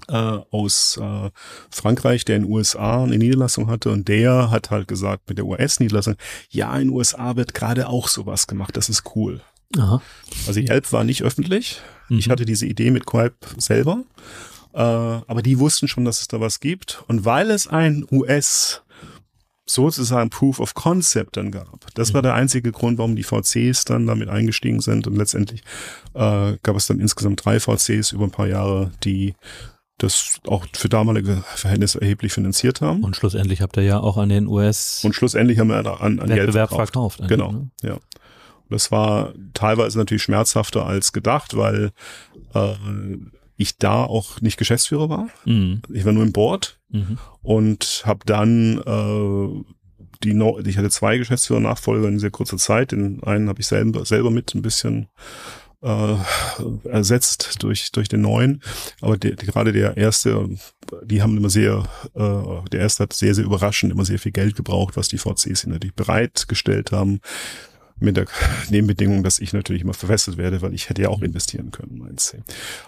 [0.08, 1.30] äh, aus äh,
[1.70, 5.46] Frankreich, der in den USA eine Niederlassung hatte und der hat halt gesagt mit der
[5.46, 6.16] US-Niederlassung,
[6.50, 9.42] ja, in den USA wird gerade auch sowas gemacht, das ist cool.
[9.78, 10.02] Aha.
[10.48, 11.82] Also Yelp war nicht öffentlich.
[12.10, 12.32] Ich Mhm.
[12.32, 14.04] hatte diese Idee mit Quipe selber.
[14.74, 17.04] Äh, aber die wussten schon, dass es da was gibt.
[17.08, 18.82] Und weil es ein US
[19.66, 21.88] sozusagen Proof of Concept dann gab.
[21.94, 25.08] Das war der einzige Grund, warum die VCs dann damit eingestiegen sind.
[25.08, 25.62] Und letztendlich
[26.14, 29.34] äh, gab es dann insgesamt drei VCs über ein paar Jahre, die
[29.98, 33.04] das auch für damalige Verhältnisse erheblich finanziert haben.
[33.04, 36.20] Und schlussendlich habt ihr ja auch an den US Und schlussendlich haben wir da an,
[36.20, 37.18] an Geld Wettbewerb verkauft.
[37.18, 37.30] verkauft.
[37.30, 37.70] Genau, ne?
[37.84, 37.98] ja.
[38.72, 41.92] Das war teilweise natürlich schmerzhafter als gedacht, weil
[42.54, 42.74] äh,
[43.58, 45.28] ich da auch nicht Geschäftsführer war.
[45.46, 45.82] Mhm.
[45.94, 47.18] Ich war nur im Board Mhm.
[47.42, 49.64] und habe dann äh,
[50.24, 52.92] die no ich hatte zwei Geschäftsführer Nachfolger in sehr kurzer Zeit.
[52.92, 55.08] Den einen habe ich selber selber mit ein bisschen
[55.82, 56.16] äh,
[56.84, 58.62] ersetzt durch durch den neuen,
[59.00, 60.50] aber der, gerade der erste,
[61.04, 64.56] die haben immer sehr, äh, der erste hat sehr sehr überraschend immer sehr viel Geld
[64.56, 67.22] gebraucht, was die VCs natürlich bereitgestellt haben
[68.02, 68.26] mit der
[68.70, 72.34] Nebenbedingung, dass ich natürlich immer verwässert werde, weil ich hätte ja auch investieren können, meinst
[72.34, 72.38] du.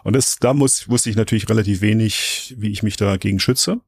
[0.04, 3.80] Und das, da muss, wusste ich natürlich relativ wenig, wie ich mich dagegen schütze.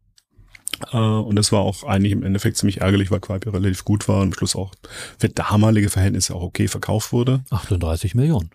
[0.91, 4.07] Äh, und das war auch eigentlich im Endeffekt ziemlich ärgerlich, weil Quipe ja relativ gut
[4.07, 4.73] war und am Schluss auch
[5.17, 7.43] für damalige Verhältnisse auch okay verkauft wurde.
[7.49, 8.49] 38 Millionen.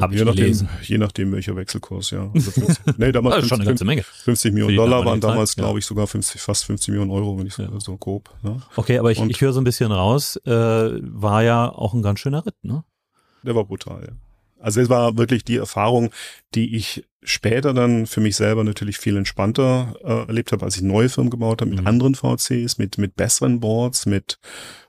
[0.00, 0.68] Hab je ich nachdem, gelesen.
[0.82, 2.30] je nachdem welcher Wechselkurs, ja.
[2.34, 4.02] Also 50, nee, damals ist schon eine 50, ganze Menge.
[4.02, 7.54] 50 Millionen Dollar waren damals, glaube ich, sogar 50, fast 50 Millionen Euro, wenn ich
[7.54, 7.80] so, Ja.
[7.80, 8.30] so grob.
[8.42, 8.56] Ja.
[8.76, 12.02] Okay, aber ich, Und- ich höre so ein bisschen raus, äh, war ja auch ein
[12.02, 12.84] ganz schöner Ritt, ne?
[13.42, 14.12] Der war brutal, ja.
[14.58, 16.08] Also es war wirklich die Erfahrung,
[16.54, 20.82] die ich später dann für mich selber natürlich viel entspannter äh, erlebt habe, als ich
[20.82, 21.86] neue Firmen gebaut habe, mit Mhm.
[21.86, 24.38] anderen VCs, mit, mit besseren Boards, mit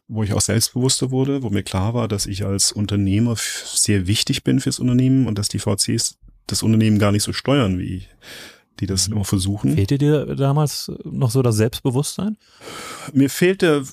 [0.08, 4.44] wo ich auch selbstbewusster wurde, wo mir klar war, dass ich als Unternehmer sehr wichtig
[4.44, 8.04] bin fürs Unternehmen und dass die VCs das Unternehmen gar nicht so steuern, wie
[8.80, 9.15] die das Mhm.
[9.15, 9.74] immer versuchen.
[9.76, 12.38] Fehlte dir damals noch so das Selbstbewusstsein?
[13.13, 13.84] mir fehlte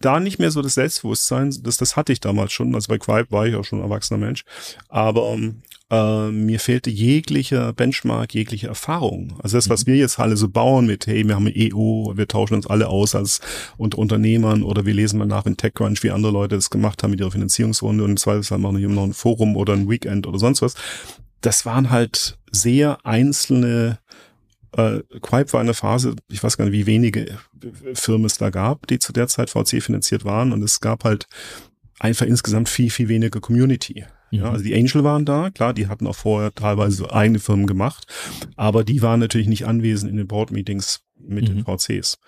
[0.00, 3.30] da nicht mehr so das Selbstbewusstsein, das, das hatte ich damals schon, also bei Quipe
[3.30, 4.44] war ich auch schon ein erwachsener Mensch,
[4.88, 9.38] aber ähm, äh, mir fehlte jeglicher Benchmark, jegliche Erfahrung.
[9.42, 12.28] Also das, was wir jetzt alle so bauen mit, hey, wir haben ein EO, wir
[12.28, 13.40] tauschen uns alle aus als
[13.76, 17.12] unter Unternehmern oder wir lesen mal nach in TechCrunch, wie andere Leute das gemacht haben
[17.12, 20.38] mit ihrer Finanzierungsrunde und im Zweifelsfall machen wir noch ein Forum oder ein Weekend oder
[20.38, 20.74] sonst was.
[21.40, 23.98] Das waren halt sehr einzelne
[24.78, 27.38] äh, Quipe war eine Phase, ich weiß gar nicht, wie wenige
[27.94, 31.26] Firmen es da gab, die zu der Zeit VC finanziert waren und es gab halt
[31.98, 34.04] einfach insgesamt viel, viel weniger Community.
[34.30, 34.50] Ja, Mhm.
[34.52, 38.06] also die Angel waren da, klar, die hatten auch vorher teilweise so eigene Firmen gemacht,
[38.56, 41.64] aber die waren natürlich nicht anwesend in den Board-Meetings mit den Mhm.
[41.64, 42.18] VCs.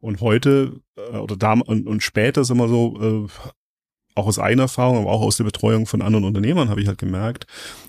[0.00, 3.28] Und heute äh, oder da und, und später sind wir so, äh,
[4.14, 6.98] auch aus eigener Erfahrung, aber auch aus der Betreuung von anderen Unternehmern habe ich halt
[6.98, 7.46] gemerkt,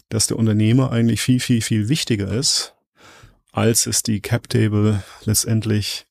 [0.09, 2.73] dass der Unternehmer eigentlich viel, viel, viel wichtiger ist,
[3.57, 6.05] als es die Cap-Table letztendlich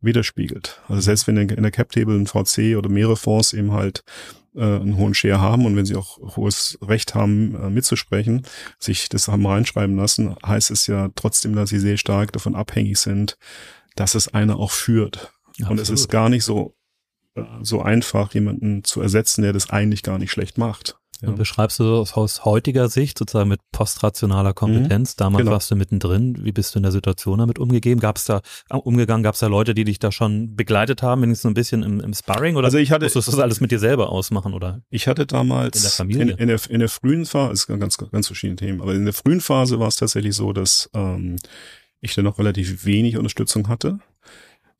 [0.00, 0.80] widerspiegelt.
[0.88, 4.02] Also selbst wenn in der Cap-Table ein VC oder mehrere Fonds eben halt
[4.54, 8.46] äh, einen hohen Share haben und wenn sie auch hohes Recht haben, äh, mitzusprechen,
[8.78, 12.98] sich das haben reinschreiben lassen, heißt es ja trotzdem, dass sie sehr stark davon abhängig
[12.98, 13.36] sind,
[13.94, 15.32] dass es einer auch führt.
[15.68, 16.10] Und es ist Absolut.
[16.10, 16.76] gar nicht so,
[17.34, 20.96] äh, so einfach, jemanden zu ersetzen, der das eigentlich gar nicht schlecht macht.
[21.20, 21.28] Ja.
[21.28, 25.52] Und beschreibst du aus heutiger Sicht, sozusagen mit postrationaler Kompetenz, mhm, damals genau.
[25.52, 28.00] warst du mittendrin, wie bist du in der Situation damit umgegeben?
[28.00, 31.22] Gab es da, äh, umgegangen, gab es da Leute, die dich da schon begleitet haben,
[31.22, 33.60] wenigstens so ein bisschen im, im Sparring oder also ich hatte, musstest du das alles
[33.60, 34.82] mit dir selber ausmachen oder?
[34.90, 37.80] Ich hatte damals in der Familie, in, in, der, in der frühen Phase, es sind
[37.80, 41.36] ganz, ganz verschiedene Themen, aber in der frühen Phase war es tatsächlich so, dass ähm,
[42.00, 43.98] ich dann noch relativ wenig Unterstützung hatte.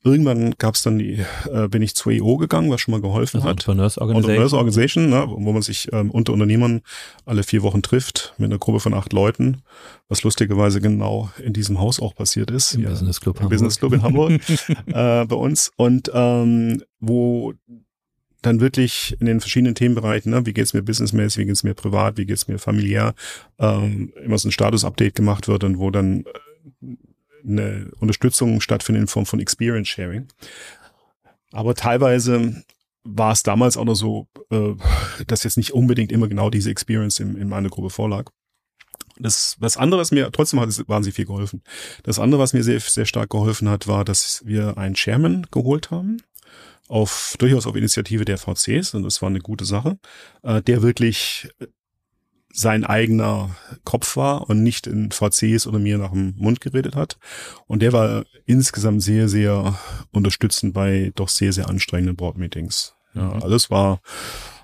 [0.03, 3.37] Irgendwann gab es dann die, äh, bin ich zur EO gegangen, was schon mal geholfen
[3.37, 3.57] also hat.
[3.57, 4.29] Entrepreneurs Organization.
[4.29, 6.81] Entrepreneurs Organization, ne, wo man sich ähm, unter Unternehmern
[7.25, 9.63] alle vier Wochen trifft mit einer Gruppe von acht Leuten,
[10.07, 12.75] was lustigerweise genau in diesem Haus auch passiert ist.
[12.75, 13.51] Im ja, Business Club im Hamburg.
[13.51, 14.31] Business Club in Hamburg
[14.87, 15.71] äh, bei uns.
[15.75, 17.53] Und ähm, wo
[18.41, 22.17] dann wirklich in den verschiedenen Themenbereichen, ne, wie geht's mir businessmäßig, wie geht's mir privat,
[22.17, 23.13] wie geht's mir familiär,
[23.59, 26.95] ähm, immer so ein Status-Update gemacht wird und wo dann äh,
[27.47, 30.27] eine Unterstützung stattfindet in Form von Experience Sharing.
[31.51, 32.63] Aber teilweise
[33.03, 34.73] war es damals auch noch so, äh,
[35.25, 38.29] dass jetzt nicht unbedingt immer genau diese Experience in, in meiner Gruppe vorlag.
[39.19, 41.63] Das, was andere, was mir, trotzdem hat es wahnsinnig viel geholfen.
[42.03, 45.89] Das andere, was mir sehr, sehr stark geholfen hat, war, dass wir einen Chairman geholt
[45.89, 46.21] haben,
[46.87, 49.97] auf, durchaus auf Initiative der VCs, und das war eine gute Sache,
[50.43, 51.49] äh, der wirklich
[52.51, 57.17] sein eigener Kopf war und nicht in VCs oder mir nach dem Mund geredet hat.
[57.67, 59.77] Und der war insgesamt sehr, sehr
[60.11, 62.95] unterstützend bei doch sehr, sehr anstrengenden Board-Meetings.
[63.13, 63.43] Ja, mhm.
[63.43, 64.01] also es war,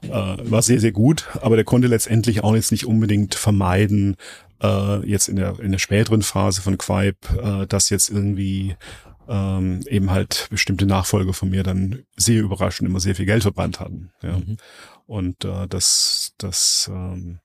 [0.03, 4.15] äh, war sehr, sehr gut, aber der konnte letztendlich auch jetzt nicht unbedingt vermeiden,
[4.61, 8.75] äh, jetzt in der, in der späteren Phase von Quipe, äh, dass jetzt irgendwie
[9.27, 13.79] ähm, eben halt bestimmte Nachfolger von mir dann sehr überraschend immer sehr viel Geld verbrannt
[13.79, 14.11] hatten.
[14.21, 14.37] Ja.
[14.37, 14.57] Mhm.
[15.05, 17.39] Und äh, das, das ähm,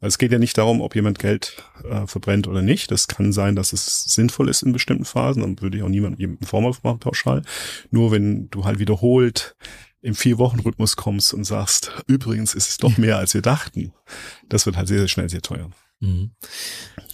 [0.00, 2.90] es geht ja nicht darum, ob jemand Geld äh, verbrennt oder nicht.
[2.90, 5.42] Das kann sein, dass es sinnvoll ist in bestimmten Phasen.
[5.42, 7.42] Dann würde ich auch niemandem jemanden Vorwurf machen pauschal.
[7.90, 9.56] Nur wenn du halt wiederholt
[10.00, 13.92] im Vier-Wochen-Rhythmus kommst und sagst, übrigens ist es doch mehr, als wir dachten.
[14.48, 15.70] Das wird halt sehr, sehr schnell sehr teuer.
[15.98, 16.30] Mhm.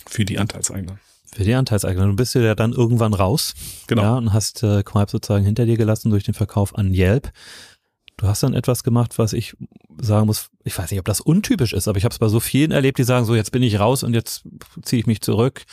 [0.06, 0.98] Für die Anteilseigner.
[1.34, 2.06] Für die Anteilseigner.
[2.06, 3.54] Du bist ja dann irgendwann raus.
[3.88, 4.02] Genau.
[4.02, 7.32] Ja, und hast äh, Quipe sozusagen hinter dir gelassen durch den Verkauf an Yelp.
[8.16, 9.56] Du hast dann etwas gemacht, was ich
[9.98, 12.38] sagen muss, ich weiß nicht, ob das untypisch ist, aber ich habe es bei so
[12.38, 14.44] vielen erlebt, die sagen, so jetzt bin ich raus und jetzt
[14.82, 15.64] ziehe ich mich zurück,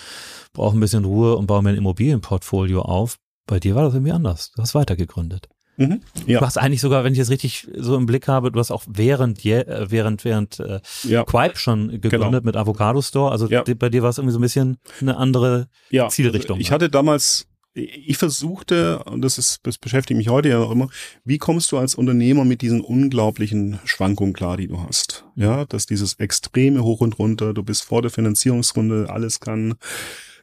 [0.52, 3.20] brauche ein bisschen Ruhe und baue mir ein Immobilienportfolio auf.
[3.46, 4.52] Bei dir war das irgendwie anders.
[4.56, 5.48] Du hast weitergegründet.
[5.82, 6.40] Mhm, ja.
[6.40, 8.84] Du hast eigentlich sogar, wenn ich es richtig so im Blick habe, du hast auch
[8.88, 11.24] während äh, während während äh, ja.
[11.24, 12.42] Quipe schon gegründet genau.
[12.44, 13.32] mit Avocado Store.
[13.32, 13.64] Also ja.
[13.64, 15.68] bei dir war es irgendwie so ein bisschen eine andere
[16.10, 16.58] Zielrichtung.
[16.58, 20.72] Also ich hatte damals ich versuchte, und das ist, das beschäftigt mich heute ja noch
[20.72, 20.90] immer,
[21.24, 25.24] wie kommst du als Unternehmer mit diesen unglaublichen Schwankungen klar, die du hast?
[25.36, 29.76] Ja, dass dieses extreme Hoch und Runter, du bist vor der Finanzierungsrunde, alles kann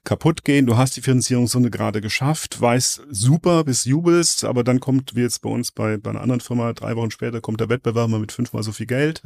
[0.08, 5.14] kaputt gehen, du hast die Finanzierungsrunde gerade geschafft, weißt super, bis jubelst, aber dann kommt,
[5.14, 8.18] wie jetzt bei uns bei, bei einer anderen Firma, drei Wochen später kommt der Wettbewerber
[8.18, 9.22] mit fünfmal so viel Geld,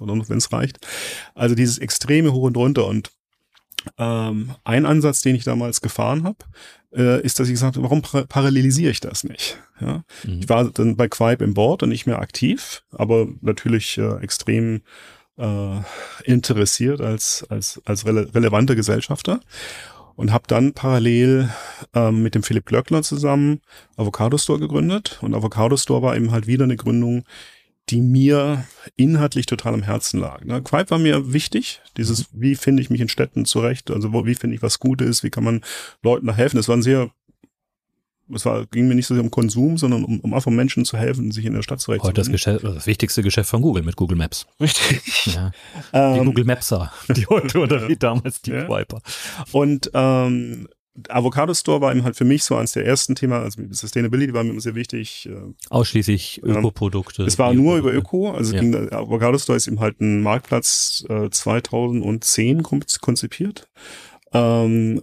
[0.00, 0.78] oder noch, wenn es reicht.
[1.34, 3.10] Also dieses extreme Hoch und Runter und
[3.98, 6.38] ähm, ein Ansatz, den ich damals gefahren habe,
[6.94, 9.58] äh, ist, dass ich gesagt habe, warum parallelisiere ich das nicht?
[9.82, 10.02] Ja?
[10.24, 10.40] Mhm.
[10.40, 14.80] Ich war dann bei Quipe im Board und nicht mehr aktiv, aber natürlich äh, extrem
[15.36, 15.80] äh,
[16.24, 19.40] interessiert als, als, als rele relevanter Gesellschafter
[20.16, 21.50] und habe dann parallel
[21.94, 23.60] ähm, mit dem Philipp Glöckner zusammen
[23.96, 27.24] Avocado Store gegründet und Avocado Store war eben halt wieder eine Gründung,
[27.88, 28.64] die mir
[28.96, 30.44] inhaltlich total am Herzen lag.
[30.44, 30.60] Ne?
[30.62, 34.34] Quipe war mir wichtig, dieses, wie finde ich mich in Städten zurecht, also wo, wie
[34.34, 35.60] finde ich was Gutes, wie kann man
[36.02, 36.56] Leuten da helfen.
[36.56, 37.10] Das war ein sehr,
[38.34, 40.96] es war, ging mir nicht so sehr um Konsum, sondern um, um einfach Menschen zu
[40.96, 42.24] helfen, sich in der Stadt zurechtzufinden.
[42.24, 44.46] Heute das Geschäft, das wichtigste Geschäft von Google mit Google Maps.
[44.60, 45.34] Richtig.
[45.34, 45.50] Ja.
[45.92, 48.64] Die ähm, Google Mapser, die heute oder wie damals die ja.
[48.64, 49.00] Quiper.
[49.52, 50.68] Und ähm,
[51.08, 54.44] Avocado Store war eben halt für mich so eines der ersten Themen, also Sustainability war
[54.44, 55.28] mir immer sehr wichtig.
[55.30, 57.24] Äh, Ausschließlich Ökoprodukte.
[57.24, 58.60] Es war nur über Öko, also ja.
[58.60, 63.68] ging, Avocado Store ist eben halt ein Marktplatz äh, 2010 konzipiert.
[64.32, 65.02] Ähm,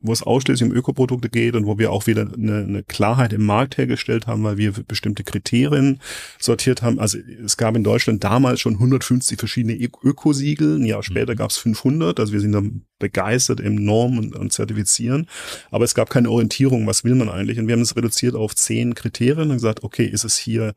[0.00, 3.44] wo es ausschließlich um Ökoprodukte geht und wo wir auch wieder eine, eine Klarheit im
[3.44, 6.00] Markt hergestellt haben, weil wir bestimmte Kriterien
[6.38, 7.00] sortiert haben.
[7.00, 10.76] Also es gab in Deutschland damals schon 150 verschiedene Ökosiegel.
[10.76, 12.20] Ein Jahr später gab es 500.
[12.20, 15.26] Also wir sind dann begeistert im Normen und, und Zertifizieren.
[15.70, 17.58] Aber es gab keine Orientierung, was will man eigentlich.
[17.58, 20.74] Und wir haben es reduziert auf zehn Kriterien und gesagt, okay, ist es hier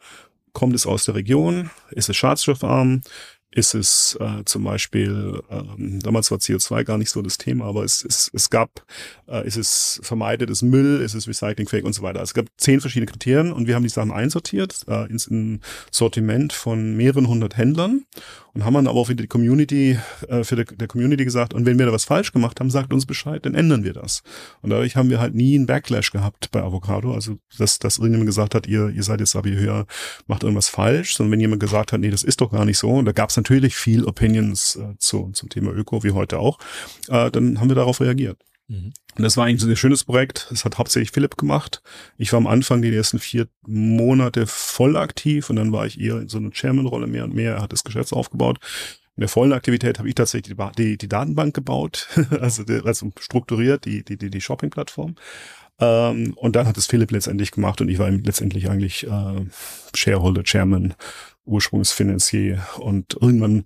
[0.54, 1.70] kommt es aus der Region?
[1.92, 3.02] Ist es schadstoffarm?
[3.54, 7.84] Ist es äh, zum Beispiel, ähm, damals war CO2 gar nicht so das Thema, aber
[7.84, 8.86] es, es, es gab,
[9.28, 12.22] äh, ist es vermeidetes Müll, ist es recyclingfähig und so weiter.
[12.22, 15.60] Es gab zehn verschiedene Kriterien und wir haben die Sachen einsortiert äh, ins in
[15.92, 18.06] Sortiment von mehreren hundert Händlern
[18.54, 21.66] und haben dann aber auch wieder die Community, äh, für die, der Community gesagt, und
[21.66, 24.24] wenn wir da was falsch gemacht haben, sagt uns Bescheid, dann ändern wir das.
[24.62, 28.28] Und dadurch haben wir halt nie einen Backlash gehabt bei Avocado, also dass, dass irgendjemand
[28.28, 29.86] gesagt hat, ihr, ihr seid jetzt aber hier,
[30.28, 32.90] macht irgendwas falsch, sondern wenn jemand gesagt hat, nee, das ist doch gar nicht so,
[32.90, 36.60] und da gab es natürlich viel Opinions äh, zu, zum Thema Öko, wie heute auch,
[37.08, 38.38] äh, dann haben wir darauf reagiert.
[38.72, 38.94] Mhm.
[39.18, 40.48] Und das war eigentlich ein sehr schönes Projekt.
[40.50, 41.82] Das hat hauptsächlich Philipp gemacht.
[42.18, 46.20] Ich war am Anfang die ersten vier Monate voll aktiv und dann war ich eher
[46.20, 47.56] in so einer Chairman-Rolle mehr und mehr.
[47.56, 48.60] Er hat das Geschäft aufgebaut.
[49.18, 52.08] In der vollen Aktivität habe ich tatsächlich die, die, die Datenbank gebaut,
[52.40, 55.16] also, also strukturiert, die, die, die, die Shopping-Plattform.
[55.80, 59.46] Ähm, und dann hat es Philipp letztendlich gemacht und ich war letztendlich eigentlich äh,
[59.94, 60.94] Shareholder, Chairman,
[61.44, 63.66] Ursprungsfinanzier und irgendwann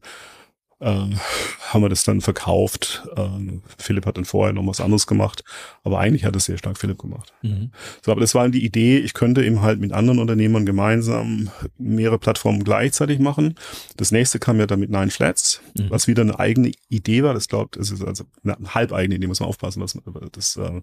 [0.85, 3.07] haben wir das dann verkauft.
[3.15, 3.27] Äh,
[3.77, 5.43] Philipp hat dann vorher noch was anderes gemacht,
[5.83, 7.33] aber eigentlich hat es sehr stark Philipp gemacht.
[7.41, 7.71] Mhm.
[8.03, 12.19] So, aber das war die Idee, ich könnte eben halt mit anderen Unternehmern gemeinsam mehrere
[12.19, 13.55] Plattformen gleichzeitig machen.
[13.97, 15.89] Das nächste kam ja dann mit Nine Flats, mhm.
[15.89, 17.33] was wieder eine eigene Idee war.
[17.33, 20.81] Das glaubt, es ist also eine halbeigene Idee, muss man aufpassen, was man das, äh,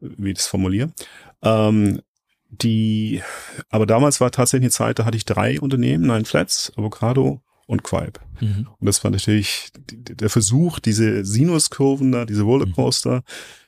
[0.00, 0.92] wie ich das formuliere.
[1.42, 2.00] Ähm,
[2.50, 3.22] die,
[3.68, 7.84] aber damals war tatsächlich eine Zeit, da hatte ich drei Unternehmen, Nine Flats, Avocado, und
[7.84, 8.20] Quipe.
[8.40, 8.66] Mhm.
[8.78, 13.22] Und das war natürlich der Versuch, diese Sinuskurven da, diese Rollercoaster,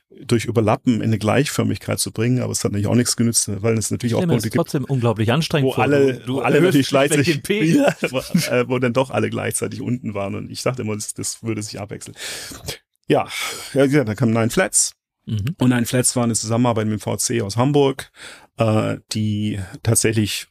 [0.09, 0.27] mhm.
[0.27, 3.77] durch Überlappen in eine Gleichförmigkeit zu bringen, aber es hat natürlich auch nichts genützt, weil
[3.77, 5.85] es natürlich auch Politik gibt, trotzdem unglaublich anstrengend wo vor.
[5.85, 8.19] alle, du, du alle natürlich gleichzeitig, ja, wo,
[8.51, 11.63] äh, wo dann doch alle gleichzeitig unten waren und ich dachte immer, das, das würde
[11.63, 12.17] sich abwechseln.
[13.07, 13.27] Ja,
[13.73, 14.93] ja, ja dann kam Nine Flats.
[15.25, 15.55] Mhm.
[15.57, 18.11] Und Nine Flats war eine Zusammenarbeit mit dem VC aus Hamburg,
[18.57, 20.47] äh, die tatsächlich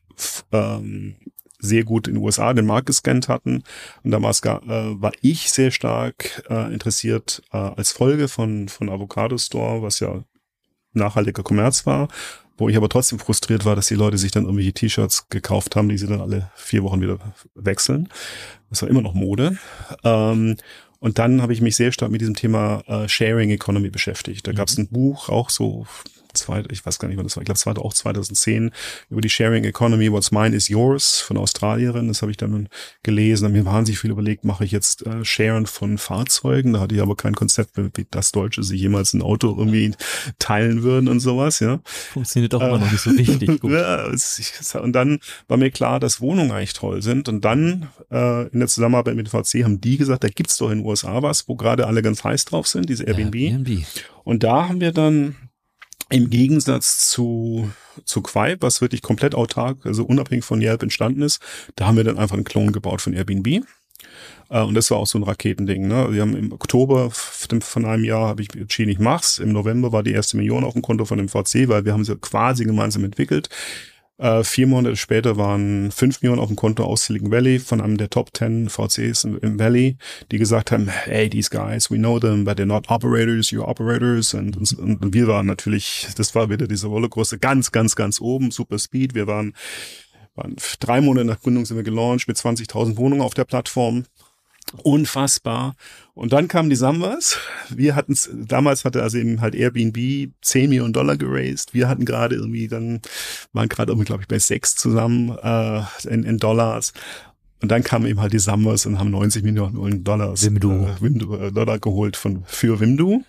[0.53, 1.17] ähm,
[1.63, 3.63] sehr gut in den USA den Markt gescannt hatten.
[4.03, 9.39] Und damals äh, war ich sehr stark äh, interessiert äh, als Folge von, von Avocado
[9.39, 10.25] Store, was ja
[10.93, 12.09] nachhaltiger Kommerz war,
[12.59, 15.89] wo ich aber trotzdem frustriert war, dass die Leute sich dann irgendwelche T-Shirts gekauft haben,
[15.89, 17.19] die sie dann alle vier Wochen wieder
[17.55, 18.09] wechseln.
[18.69, 19.57] Das war immer noch Mode.
[20.05, 20.57] Ähm,
[20.99, 24.47] und dann habe ich mich sehr stark mit diesem Thema äh, Sharing Economy beschäftigt.
[24.47, 25.87] Da gab es ein Buch, auch so
[26.35, 28.71] zwei, ich weiß gar nicht, wann das war, ich glaube, es war auch 2010,
[29.11, 32.09] über die Sharing Economy, What's Mine is Yours von Australierin.
[32.09, 32.69] Das habe ich dann
[33.03, 33.47] gelesen.
[33.47, 36.73] Und mir wahnsinnig viel überlegt, mache ich jetzt äh, Sharen von Fahrzeugen?
[36.73, 39.93] Da hatte ich aber kein Konzept, wie das Deutsche sich jemals ein Auto irgendwie
[40.39, 41.81] teilen würden und sowas, ja.
[42.13, 43.73] Funktioniert auch äh, immer noch nicht so richtig gut.
[43.73, 44.11] ja,
[44.81, 45.19] und dann
[45.49, 47.29] war mir klar, dass Wohnungen eigentlich toll sind.
[47.29, 50.71] Und dann äh, in der Zusammenarbeit mit dem VC haben die gesagt, da gibt's doch
[50.71, 53.35] in den USA was, wo gerade alle ganz heiß drauf sind, diese Airbnb.
[53.35, 53.87] Airbnb.
[54.25, 55.37] Und da haben wir dann
[56.13, 57.71] im Gegensatz zu,
[58.05, 61.41] zu Quai, was wirklich komplett autark, also unabhängig von Yelp entstanden ist,
[61.77, 63.65] da haben wir dann einfach einen Klon gebaut von Airbnb.
[64.51, 65.89] Äh, und das war auch so ein Raketending.
[65.89, 66.09] Ne?
[66.13, 69.39] Wir haben im Oktober von einem Jahr habe ich entschieden, ich mach's.
[69.39, 72.05] Im November war die erste Million auf dem Konto von dem VC, weil wir haben
[72.05, 73.49] sie quasi gemeinsam entwickelt.
[74.19, 77.97] Äh, vier Monate später waren fünf Millionen auf dem Konto aus Silicon Valley von einem
[77.97, 79.97] der Top 10 VCs im, Valley,
[80.31, 84.35] die gesagt haben, hey, these guys, we know them, but they're not operators, you're operators.
[84.35, 88.51] Und, und, und wir waren natürlich, das war wieder diese Rollercoaster ganz, ganz, ganz oben,
[88.51, 89.15] super Speed.
[89.15, 89.55] Wir waren,
[90.35, 94.05] waren drei Monate nach Gründung sind wir gelauncht mit 20.000 Wohnungen auf der Plattform.
[94.83, 95.75] Unfassbar.
[96.15, 97.39] Und dann kamen die Sambas.
[97.71, 98.15] Wir hatten
[98.47, 101.73] damals hatte also eben halt Airbnb 10 Millionen Dollar geraced.
[101.73, 103.01] Wir hatten gerade irgendwie dann,
[103.53, 106.93] waren gerade irgendwie, glaube ich, bei sechs zusammen äh, in, in Dollars.
[107.63, 110.87] Und dann kamen eben halt die Sambas und haben 90 Millionen Dollars, Wimdu.
[110.87, 113.23] Äh, Wimdu, äh, Dollar geholt von, für Wimdu.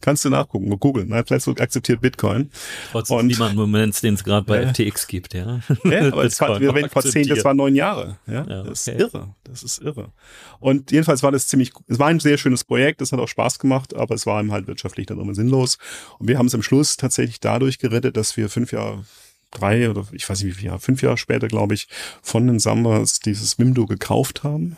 [0.00, 1.12] Kannst du nachgucken, googeln.
[1.26, 2.50] Facebook akzeptiert Bitcoin.
[2.92, 5.60] Trotzdem und, niemand Moment, den es gerade bei äh, FTX gibt, ja.
[5.84, 8.18] Ja, aber das war, wir reden vor zehn, das war neun Jahre.
[8.26, 8.68] Ja, ja okay.
[8.68, 9.34] das ist irre.
[9.44, 10.12] Das ist irre.
[10.58, 13.58] Und jedenfalls war das ziemlich, es war ein sehr schönes Projekt, das hat auch Spaß
[13.58, 15.78] gemacht, aber es war ihm halt wirtschaftlich dann immer sinnlos.
[16.18, 19.04] Und wir haben es am Schluss tatsächlich dadurch gerettet, dass wir fünf Jahre
[19.50, 21.88] drei oder ich weiß nicht wie viele Jahre, fünf Jahre später, glaube ich,
[22.22, 24.76] von den Sambas dieses Wimdo gekauft haben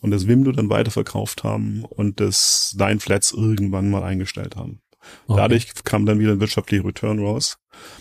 [0.00, 4.80] und das Wimdo dann weiterverkauft haben und das Nine Flats irgendwann mal eingestellt haben.
[5.26, 5.40] Okay.
[5.40, 7.58] Dadurch kam dann wieder ein wirtschaftlicher Return raus.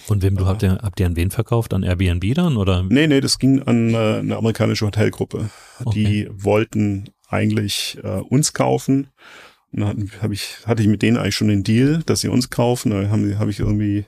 [0.07, 1.73] Und wem du habt ihr, habt ihr an wen verkauft?
[1.73, 2.83] An Airbnb dann oder?
[2.83, 5.49] Nee, nee, das ging an äh, eine amerikanische Hotelgruppe.
[5.83, 6.03] Okay.
[6.03, 9.07] Die wollten eigentlich äh, uns kaufen.
[9.71, 12.49] Und dann hab ich, hatte ich mit denen eigentlich schon den Deal, dass sie uns
[12.49, 12.91] kaufen.
[12.91, 14.05] Da habe hab ich irgendwie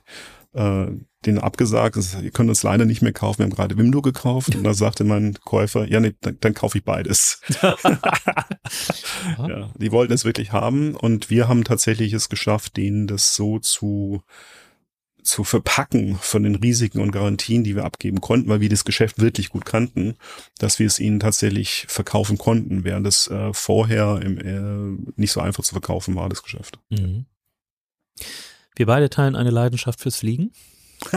[0.54, 0.88] äh,
[1.26, 4.56] denen abgesagt, ihr könnt uns leider nicht mehr kaufen, wir haben gerade Wimdo gekauft.
[4.56, 7.42] Und da sagte mein Käufer, ja, nee, dann, dann kaufe ich beides.
[7.62, 7.76] ja,
[9.76, 14.22] die wollten es wirklich haben und wir haben tatsächlich es geschafft, denen das so zu
[15.22, 19.20] zu verpacken von den Risiken und Garantien, die wir abgeben konnten, weil wir das Geschäft
[19.20, 20.16] wirklich gut kannten,
[20.58, 25.42] dass wir es ihnen tatsächlich verkaufen konnten, während es äh, vorher im, äh, nicht so
[25.42, 26.80] einfach zu verkaufen war, das Geschäft.
[26.90, 27.26] Mhm.
[28.80, 30.54] Wir beide teilen eine Leidenschaft fürs Fliegen.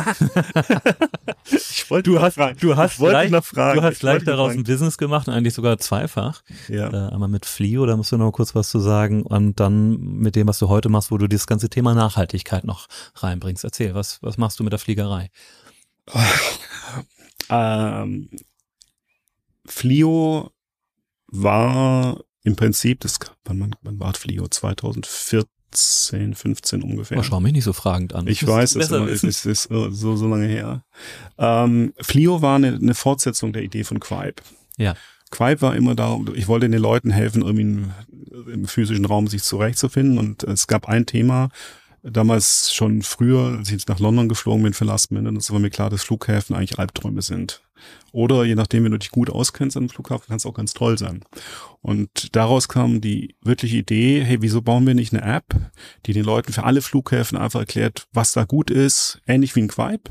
[1.45, 2.59] ich wollte du hast, fragen.
[2.59, 6.43] Du hast gleich, Du hast gleich daraus ein Business gemacht, eigentlich sogar zweifach.
[6.67, 6.89] Ja.
[6.89, 9.23] Äh, einmal mit Flio, da musst du noch kurz was zu sagen.
[9.23, 12.89] Und dann mit dem, was du heute machst, wo du dieses ganze Thema Nachhaltigkeit noch
[13.15, 13.63] reinbringst.
[13.63, 15.31] Erzähl, was, was machst du mit der Fliegerei?
[17.49, 18.29] ähm,
[19.67, 20.51] Flio
[21.29, 24.49] war im Prinzip, das, wann, wann war Flio?
[24.49, 27.19] 2014 14, 15 ungefähr.
[27.19, 28.27] Oh, schau mich nicht so fragend an.
[28.27, 30.85] Ich weiß, es ist, ist, ist, so, so lange her.
[31.39, 34.43] Ähm, Flio war eine, eine Fortsetzung der Idee von Quipe.
[34.77, 34.95] Ja.
[35.31, 37.93] Quipe war immer da, ich wollte den Leuten helfen, irgendwie im,
[38.53, 41.49] im physischen Raum sich zurechtzufinden und es gab ein Thema,
[42.03, 45.71] damals schon früher, als ich nach London geflogen bin für Last Minute, das war mir
[45.71, 47.63] klar, dass Flughäfen eigentlich Albträume sind.
[48.13, 50.99] Oder je nachdem, wenn du dich gut auskennst dem Flughafen, kann es auch ganz toll
[50.99, 51.25] sein.
[51.81, 55.57] Und daraus kam die wirkliche Idee, hey, wieso bauen wir nicht eine App,
[56.07, 59.69] die den Leuten für alle Flughäfen einfach erklärt, was da gut ist, ähnlich wie ein
[59.69, 60.11] Quipe,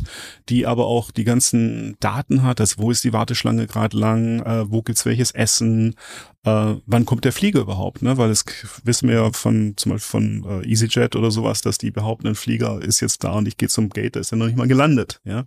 [0.50, 4.70] die aber auch die ganzen Daten hat, also wo ist die Warteschlange gerade lang, äh,
[4.70, 5.96] wo gibt's welches Essen,
[6.44, 8.18] äh, wann kommt der Flieger überhaupt, ne?
[8.18, 8.44] Weil es
[8.84, 10.10] wissen wir ja von zum Beispiel
[10.42, 13.58] von äh, EasyJet oder sowas, dass die behaupten, ein Flieger ist jetzt da und ich
[13.58, 15.46] gehe zum Gate, da ist er noch nicht mal gelandet, ja.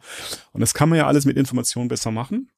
[0.52, 2.50] Und das kann man ja alles mit Informationen besser machen.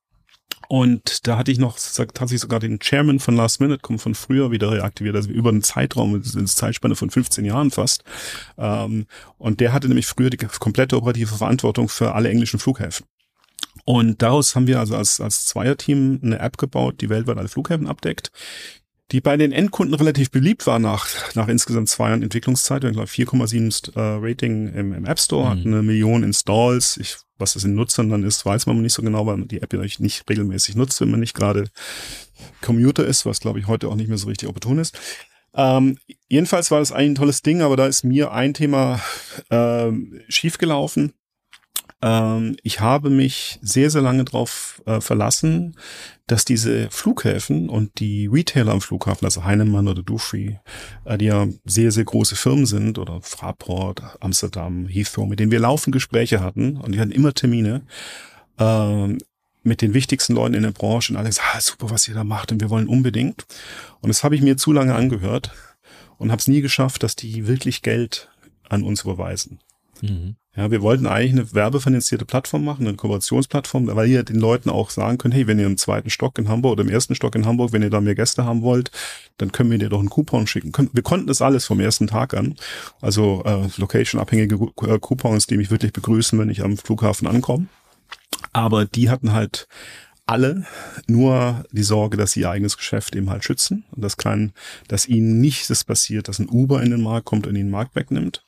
[0.68, 4.50] Und da hatte ich noch tatsächlich sogar den Chairman von Last Minute, kommt von früher
[4.50, 8.02] wieder reaktiviert, also über einen Zeitraum, eine Zeitspanne von 15 Jahren fast.
[8.58, 9.06] Ähm,
[9.38, 13.06] und der hatte nämlich früher die komplette operative Verantwortung für alle englischen Flughäfen.
[13.84, 17.86] Und daraus haben wir also als, als Zweierteam eine App gebaut, die weltweit alle Flughäfen
[17.86, 18.32] abdeckt,
[19.12, 22.82] die bei den Endkunden relativ beliebt war nach, nach insgesamt zwei Jahren Entwicklungszeit.
[22.84, 25.50] Ich glaube 4,7 äh, Rating im, im App Store, mhm.
[25.50, 26.96] hat eine Million Installs.
[26.96, 29.62] Ich, was das in Nutzern dann ist, weiß man nicht so genau, weil man die
[29.62, 31.70] App ja nicht regelmäßig nutzt, wenn man nicht gerade
[32.62, 34.98] Commuter ist, was glaube ich heute auch nicht mehr so richtig opportun ist.
[35.54, 35.98] Ähm,
[36.28, 39.00] jedenfalls war das eigentlich ein tolles Ding, aber da ist mir ein Thema
[39.48, 39.90] äh,
[40.28, 41.12] schiefgelaufen.
[42.02, 45.76] Ähm, ich habe mich sehr, sehr lange darauf äh, verlassen,
[46.26, 50.58] dass diese Flughäfen und die Retailer am Flughafen, also Heinemann oder Dufry,
[51.04, 55.60] äh, die ja sehr, sehr große Firmen sind, oder Fraport, Amsterdam, Heathrow, mit denen wir
[55.60, 57.82] laufend Gespräche hatten und die hatten immer Termine,
[58.58, 59.16] äh,
[59.62, 62.24] mit den wichtigsten Leuten in der Branche und alle gesagt, ah, super, was ihr da
[62.24, 63.46] macht und wir wollen unbedingt.
[64.00, 65.50] Und das habe ich mir zu lange angehört
[66.18, 68.30] und habe es nie geschafft, dass die wirklich Geld
[68.68, 69.58] an uns überweisen.
[70.02, 70.36] Mhm.
[70.56, 74.88] Ja, wir wollten eigentlich eine werbefinanzierte Plattform machen, eine Kooperationsplattform, weil ihr den Leuten auch
[74.88, 77.44] sagen könnt, hey, wenn ihr im zweiten Stock in Hamburg oder im ersten Stock in
[77.44, 78.90] Hamburg, wenn ihr da mehr Gäste haben wollt,
[79.36, 80.72] dann können wir dir doch einen Coupon schicken.
[80.92, 82.54] Wir konnten das alles vom ersten Tag an.
[83.02, 87.66] Also äh, location-abhängige äh, Coupons, die mich wirklich begrüßen, wenn ich am Flughafen ankomme.
[88.54, 89.68] Aber die hatten halt
[90.24, 90.64] alle
[91.06, 94.52] nur die Sorge, dass sie ihr eigenes Geschäft eben halt schützen und das kann,
[94.88, 97.70] dass ihnen nicht das passiert, dass ein Uber in den Markt kommt und ihnen den
[97.70, 98.44] Markt wegnimmt.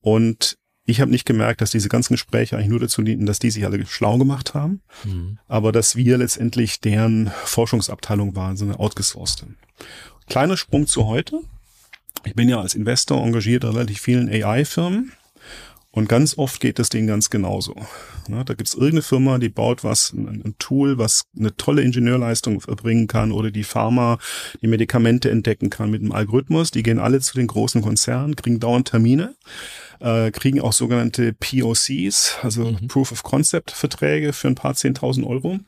[0.00, 3.50] Und ich habe nicht gemerkt, dass diese ganzen Gespräche eigentlich nur dazu dienten, dass die
[3.50, 5.38] sich alle schlau gemacht haben, mhm.
[5.48, 9.48] aber dass wir letztendlich deren Forschungsabteilung waren, so eine outgesourcete.
[10.28, 11.40] Kleiner Sprung zu heute.
[12.24, 15.12] Ich bin ja als Investor engagiert in relativ vielen AI-Firmen
[15.96, 17.74] und ganz oft geht das denen ganz genauso.
[18.28, 23.06] Na, da gibt's irgendeine Firma, die baut was, ein, Tool, was eine tolle Ingenieurleistung erbringen
[23.06, 24.18] kann oder die Pharma,
[24.60, 26.70] die Medikamente entdecken kann mit einem Algorithmus.
[26.70, 29.36] Die gehen alle zu den großen Konzernen, kriegen dauernd Termine,
[30.00, 32.88] äh, kriegen auch sogenannte POCs, also mhm.
[32.88, 35.60] Proof of Concept Verträge für ein paar zehntausend Euro.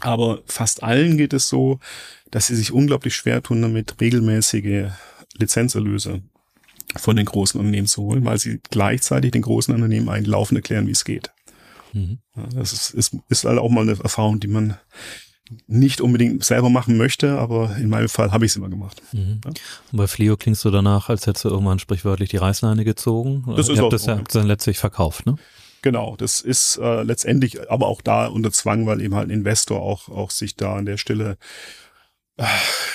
[0.00, 1.78] Aber fast allen geht es so,
[2.32, 4.90] dass sie sich unglaublich schwer tun, damit regelmäßige
[5.38, 6.22] Lizenzerlöse
[6.96, 10.86] von den großen Unternehmen zu holen, weil sie gleichzeitig den großen Unternehmen eigentlich laufend erklären,
[10.86, 11.30] wie es geht.
[11.92, 12.18] Mhm.
[12.54, 14.76] Das ist, ist, ist halt auch mal eine Erfahrung, die man
[15.66, 19.02] nicht unbedingt selber machen möchte, aber in meinem Fall habe ich es immer gemacht.
[19.12, 19.40] Mhm.
[19.44, 19.50] Ja.
[19.92, 23.44] Und bei Flio klingst du danach, als hättest du irgendwann sprichwörtlich die Reißleine gezogen.
[23.56, 25.36] Das ist Ihr auch habt das ja dann letztlich verkauft, ne?
[25.82, 29.82] Genau, das ist äh, letztendlich aber auch da unter Zwang, weil eben halt ein Investor
[29.82, 31.38] auch, auch sich da an der Stelle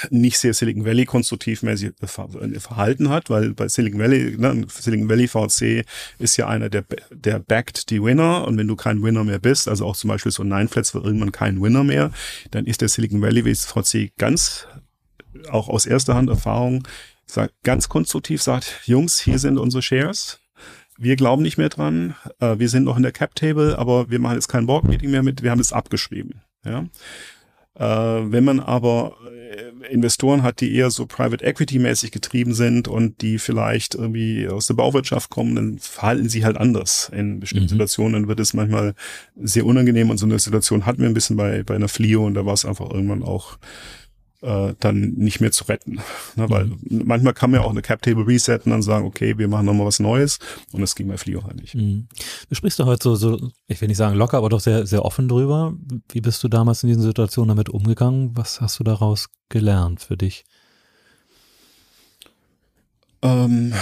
[0.09, 5.85] nicht sehr Silicon Valley konstruktivmäßig verhalten hat, weil bei Silicon Valley, ne, Silicon Valley VC
[6.19, 9.67] ist ja einer, der, der backt die Winner und wenn du kein Winner mehr bist,
[9.67, 12.11] also auch zum Beispiel so Nine Flats wird irgendwann kein Winner mehr,
[12.51, 14.67] dann ist der Silicon Valley VC ganz,
[15.49, 16.87] auch aus erster Hand Erfahrung,
[17.25, 20.39] sagt, ganz konstruktiv sagt, Jungs, hier sind unsere Shares,
[20.97, 24.35] wir glauben nicht mehr dran, äh, wir sind noch in der Cap-Table, aber wir machen
[24.35, 26.41] jetzt kein Board-Meeting mehr mit, wir haben es abgeschrieben.
[26.65, 26.85] Ja?
[27.79, 33.21] Äh, wenn man aber äh, Investoren hat, die eher so Private Equity-mäßig getrieben sind und
[33.21, 37.09] die vielleicht irgendwie aus der Bauwirtschaft kommen, dann verhalten sie halt anders.
[37.13, 37.69] In bestimmten mhm.
[37.69, 38.95] Situationen wird es manchmal
[39.35, 42.33] sehr unangenehm und so eine Situation hatten wir ein bisschen bei, bei einer Flio und
[42.33, 43.57] da war es einfach irgendwann auch
[44.41, 45.99] äh, dann nicht mehr zu retten.
[46.35, 47.03] Ne, weil mhm.
[47.05, 49.99] manchmal kann man ja auch eine Cap-Table resetten und sagen, okay, wir machen nochmal was
[49.99, 50.39] Neues
[50.71, 51.75] und das ging bei Flio halt nicht.
[51.75, 52.07] Mhm.
[52.49, 55.03] Du sprichst da heute so, so, ich will nicht sagen locker, aber doch sehr, sehr
[55.03, 55.73] offen drüber.
[56.11, 58.31] Wie bist du damals in diesen Situationen damit umgegangen?
[58.35, 60.43] Was hast du daraus gelernt für dich?
[63.23, 63.73] Ähm,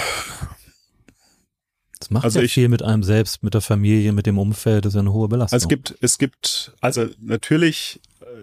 [1.99, 4.85] das macht also ja ich, viel mit einem selbst, mit der Familie, mit dem Umfeld,
[4.85, 5.55] das ist ja eine hohe Belastung.
[5.55, 7.99] Also es gibt, es gibt, also natürlich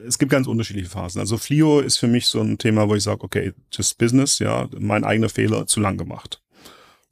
[0.06, 1.20] es gibt ganz unterschiedliche Phasen.
[1.20, 4.68] Also Flio ist für mich so ein Thema, wo ich sage, okay, just business, ja,
[4.78, 6.40] mein eigener Fehler zu lang gemacht.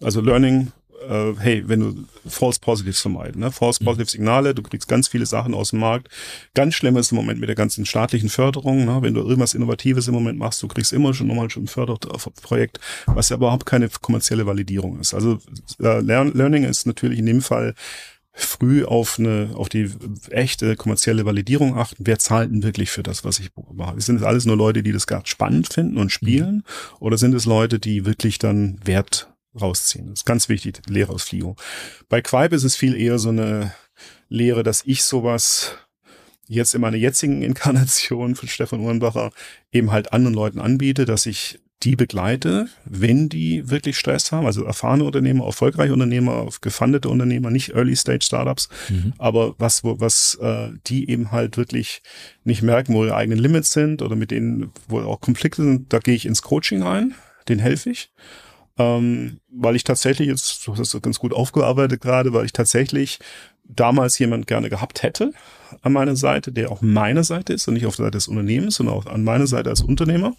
[0.03, 0.73] Also Learning,
[1.09, 3.51] äh, hey, wenn du False Positives vermeiden, ne?
[3.51, 3.87] False mhm.
[3.87, 6.09] Positive Signale, du kriegst ganz viele Sachen aus dem Markt.
[6.55, 8.99] Ganz schlimm ist im Moment mit der ganzen staatlichen Förderung, ne?
[9.03, 12.81] wenn du irgendwas Innovatives im Moment machst, du kriegst immer schon nochmal schon ein Förderprojekt,
[13.07, 15.15] was ja überhaupt keine kommerzielle Validierung ist.
[15.15, 15.39] Also
[15.81, 17.75] äh, Learning ist natürlich in dem Fall
[18.43, 19.91] früh auf eine, auf die
[20.31, 22.05] echte kommerzielle Validierung achten.
[22.07, 24.01] Wer zahlt denn wirklich für das, was ich mache?
[24.01, 26.57] Sind es alles nur Leute, die das gerade spannend finden und spielen?
[26.57, 26.63] Mhm.
[27.01, 30.09] Oder sind es Leute, die wirklich dann Wert rausziehen?
[30.09, 31.57] Das ist ganz wichtig, Lehre aus Flio.
[32.09, 33.73] Bei Quipe ist es viel eher so eine
[34.29, 35.77] Lehre, dass ich sowas
[36.47, 39.31] jetzt in meiner jetzigen Inkarnation von Stefan Uhrenbacher
[39.73, 44.65] eben halt anderen Leuten anbiete, dass ich die begleite, wenn die wirklich Stress haben, also
[44.65, 49.15] erfahrene Unternehmer, erfolgreiche Unternehmer, gefundete Unternehmer, nicht Early-Stage-Startups, mhm.
[49.17, 52.03] aber was, wo, was äh, die eben halt wirklich
[52.45, 56.01] nicht merken, wo ihre eigenen Limits sind oder mit denen, wo auch Konflikte sind, da
[56.01, 57.15] gehe ich ins Coaching rein,
[57.49, 58.13] den helfe ich.
[58.79, 63.19] Ähm, weil ich tatsächlich, jetzt, du hast das ganz gut aufgearbeitet gerade, weil ich tatsächlich
[63.65, 65.33] damals jemand gerne gehabt hätte
[65.83, 68.77] an meiner Seite, der auch meine Seite ist und nicht auf der Seite des Unternehmens,
[68.77, 70.35] sondern auch an meiner Seite als Unternehmer.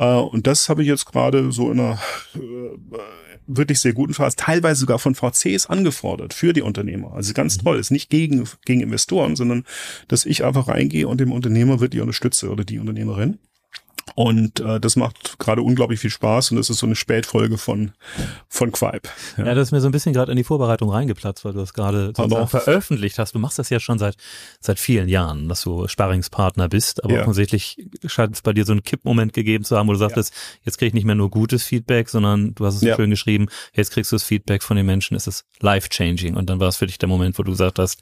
[0.00, 1.98] Äh, und das habe ich jetzt gerade so in einer
[2.34, 2.98] äh,
[3.46, 7.12] wirklich sehr guten Phase, teilweise sogar von VCs angefordert für die Unternehmer.
[7.12, 7.62] Also ganz mhm.
[7.62, 9.64] toll, ist nicht gegen, gegen Investoren, sondern
[10.08, 13.38] dass ich einfach reingehe und dem Unternehmer wirklich unterstütze oder die Unternehmerin.
[14.14, 17.92] Und äh, das macht gerade unglaublich viel Spaß und das ist so eine Spätfolge von
[18.48, 19.08] von Quipe.
[19.36, 21.60] Ja, ja das ist mir so ein bisschen gerade in die Vorbereitung reingeplatzt, weil du
[21.60, 22.12] das gerade
[22.46, 23.34] veröffentlicht hast.
[23.34, 24.16] Du machst das ja schon seit
[24.60, 27.20] seit vielen Jahren, dass du Sparringspartner bist, aber ja.
[27.22, 27.76] offensichtlich
[28.06, 30.60] scheint es bei dir so einen Kippmoment gegeben zu haben, wo du sagtest, ja.
[30.64, 33.46] jetzt krieg ich nicht mehr nur gutes Feedback, sondern du hast es so schön geschrieben,
[33.74, 36.76] jetzt kriegst du das Feedback von den Menschen, es ist life-changing und dann war es
[36.76, 38.00] für dich der Moment, wo du gesagt hast,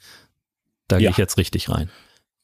[0.89, 1.91] da gehe ich jetzt richtig rein.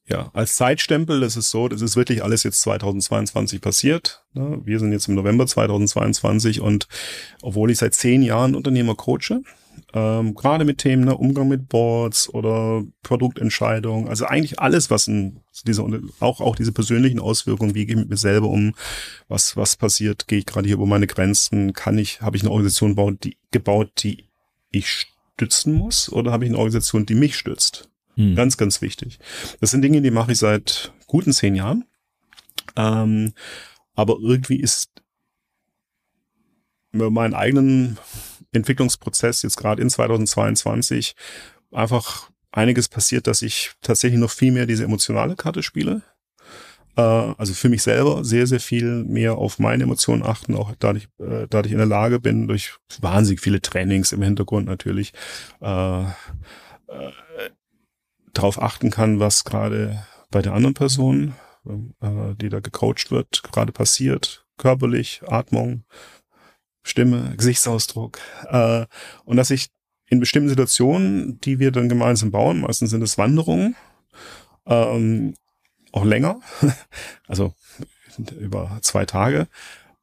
[0.06, 4.22] Ja, als Zeitstempel, das ist so, das ist wirklich alles jetzt 2022 passiert.
[4.34, 4.60] Ne?
[4.62, 6.88] Wir sind jetzt im November 2022 und
[7.40, 9.40] obwohl ich seit zehn Jahren Unternehmer coache,
[9.94, 15.40] ähm, gerade mit Themen, ne, Umgang mit Boards oder Produktentscheidungen, also eigentlich alles, was in
[15.66, 15.86] dieser,
[16.20, 18.74] auch, auch diese persönlichen Auswirkungen, wie gehe ich mit mir selber um,
[19.28, 22.50] was, was passiert, gehe ich gerade hier über meine Grenzen, kann ich, habe ich eine
[22.50, 24.24] Organisation gebaut, die, gebaut, die
[24.70, 27.88] ich stützen muss oder habe ich eine Organisation, die mich stützt?
[28.16, 28.34] Hm.
[28.34, 29.18] Ganz, ganz wichtig.
[29.60, 31.84] Das sind Dinge, die mache ich seit guten zehn Jahren.
[32.76, 33.32] Ähm,
[33.94, 34.90] aber irgendwie ist
[36.92, 37.98] mein eigenen
[38.52, 41.14] Entwicklungsprozess jetzt gerade in 2022
[41.72, 46.02] einfach einiges passiert, dass ich tatsächlich noch viel mehr diese emotionale Karte spiele.
[46.96, 50.92] Äh, also für mich selber sehr, sehr viel mehr auf meine Emotionen achten, auch da
[50.92, 55.12] ich, äh, da ich in der Lage bin, durch wahnsinnig viele Trainings im Hintergrund natürlich,
[55.60, 56.04] äh, äh
[58.34, 61.34] darauf achten kann, was gerade bei der anderen Person,
[61.66, 65.84] äh, die da gecoacht wird, gerade passiert, körperlich, Atmung,
[66.82, 68.18] Stimme, Gesichtsausdruck.
[68.48, 68.86] Äh,
[69.24, 69.70] und dass ich
[70.08, 73.74] in bestimmten Situationen, die wir dann gemeinsam bauen, meistens sind es Wanderungen,
[74.66, 75.34] ähm,
[75.92, 76.40] auch länger,
[77.26, 77.54] also
[78.38, 79.48] über zwei Tage,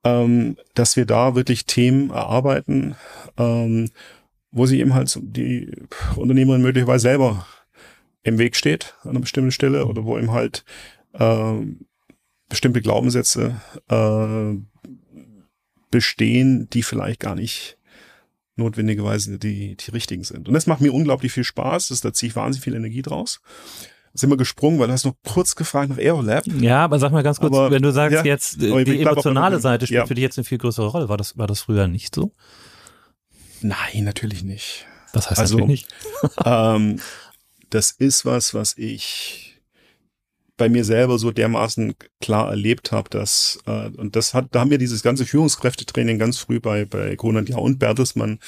[0.04, 2.96] ähm, dass wir da wirklich Themen erarbeiten,
[3.38, 3.90] ähm,
[4.52, 5.72] wo sie eben halt die
[6.16, 7.46] Unternehmerin möglicherweise selber
[8.24, 10.64] im Weg steht an einer bestimmten Stelle oder wo ihm halt
[11.14, 11.54] äh,
[12.50, 13.60] bestimmte Glaubenssätze
[13.90, 14.56] äh,
[15.90, 17.78] bestehen, die vielleicht gar nicht
[18.56, 20.48] notwendigerweise die, die richtigen sind.
[20.48, 21.88] Und das macht mir unglaublich viel Spaß.
[21.90, 23.42] Das, da ziehe ich wahnsinnig viel Energie draus.
[24.14, 26.46] Sind wir gesprungen, weil du hast noch kurz gefragt nach Aerolab.
[26.60, 29.60] Ja, aber sag mal ganz kurz, Aber, wenn du sagst ja, jetzt, äh, die emotionale.
[29.60, 30.06] Seite spielt Ja.
[30.06, 31.08] für dich jetzt eine viel größere Rolle.
[31.10, 32.34] War das, war das früher nicht so?
[33.62, 34.86] Nein, natürlich nicht.
[35.14, 35.88] Das heißt Also- natürlich
[36.24, 36.36] nicht.
[36.46, 37.00] ähm,
[37.72, 39.60] das ist was, was ich
[40.58, 44.70] bei mir selber so dermaßen klar erlebt habe, dass äh, und das hat, da haben
[44.70, 48.40] mir dieses ganze Führungskräftetraining ganz früh bei bei Gronand ja und Bertelsmann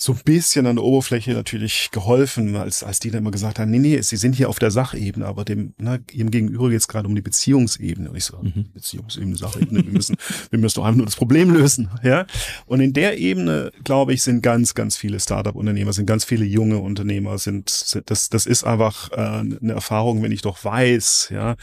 [0.00, 3.68] so ein bisschen an der Oberfläche natürlich geholfen, als, als die dann immer gesagt haben,
[3.72, 6.86] nee, nee, sie sind hier auf der Sachebene, aber dem, na, ihm gegenüber geht es
[6.86, 8.08] gerade um die Beziehungsebene.
[8.08, 8.66] Und ich so, Mhm.
[8.72, 10.16] Beziehungsebene, Sachebene, wir müssen,
[10.50, 12.26] wir müssen doch einfach nur das Problem lösen, ja.
[12.66, 16.78] Und in der Ebene, glaube ich, sind ganz, ganz viele Startup-Unternehmer, sind ganz viele junge
[16.78, 21.56] Unternehmer, sind, sind das, das ist einfach äh, eine Erfahrung, wenn ich doch weiß, ja,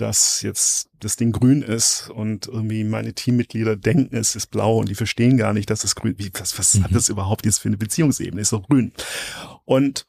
[0.00, 4.88] dass jetzt das Ding grün ist und irgendwie meine Teammitglieder denken, es ist blau und
[4.88, 6.94] die verstehen gar nicht, dass es grün, wie, was, was hat Mhm.
[6.94, 8.40] das überhaupt jetzt für eine Beziehungsebene?
[8.40, 8.92] Ist doch grün.
[9.64, 10.06] Und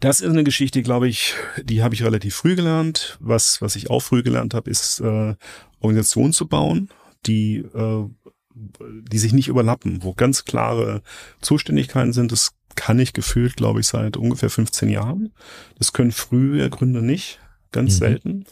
[0.00, 3.18] das ist eine Geschichte, glaube ich, die habe ich relativ früh gelernt.
[3.20, 5.34] Was, was ich auch früh gelernt habe, ist äh,
[5.80, 6.88] Organisationen zu bauen,
[7.26, 8.04] die, äh,
[8.54, 11.02] die sich nicht überlappen, wo ganz klare
[11.40, 12.32] Zuständigkeiten sind.
[12.32, 15.32] Das kann ich gefühlt, glaube ich, seit ungefähr 15 Jahren.
[15.78, 17.38] Das können frühe Gründer nicht,
[17.70, 17.98] ganz Mhm.
[17.98, 18.44] selten.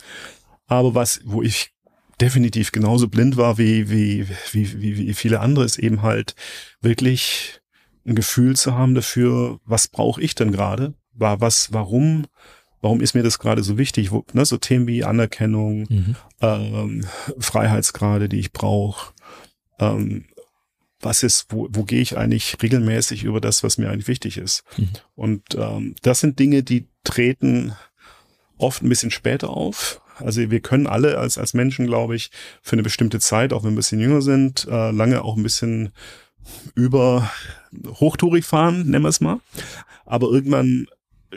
[0.70, 1.72] Aber was, wo ich
[2.20, 6.34] definitiv genauso blind war wie, wie, wie, wie, wie viele andere, ist eben halt
[6.80, 7.60] wirklich
[8.06, 10.94] ein Gefühl zu haben dafür, was brauche ich denn gerade?
[11.12, 12.26] War was, warum,
[12.80, 14.12] warum ist mir das gerade so wichtig?
[14.12, 16.16] Wo, ne, so Themen wie Anerkennung, Mhm.
[16.40, 17.04] ähm,
[17.38, 19.12] Freiheitsgrade, die ich brauche.
[19.78, 20.26] Ähm,
[21.00, 24.62] was ist, wo, wo gehe ich eigentlich regelmäßig über das, was mir eigentlich wichtig ist?
[24.76, 24.88] Mhm.
[25.16, 27.74] Und ähm, das sind Dinge, die treten
[28.58, 30.00] oft ein bisschen später auf.
[30.22, 32.30] Also wir können alle als, als Menschen, glaube ich,
[32.62, 35.42] für eine bestimmte Zeit, auch wenn wir ein bisschen jünger sind, äh, lange auch ein
[35.42, 35.90] bisschen
[36.74, 37.30] über
[37.86, 39.40] Hochtourig fahren, nennen wir es mal.
[40.06, 40.86] Aber irgendwann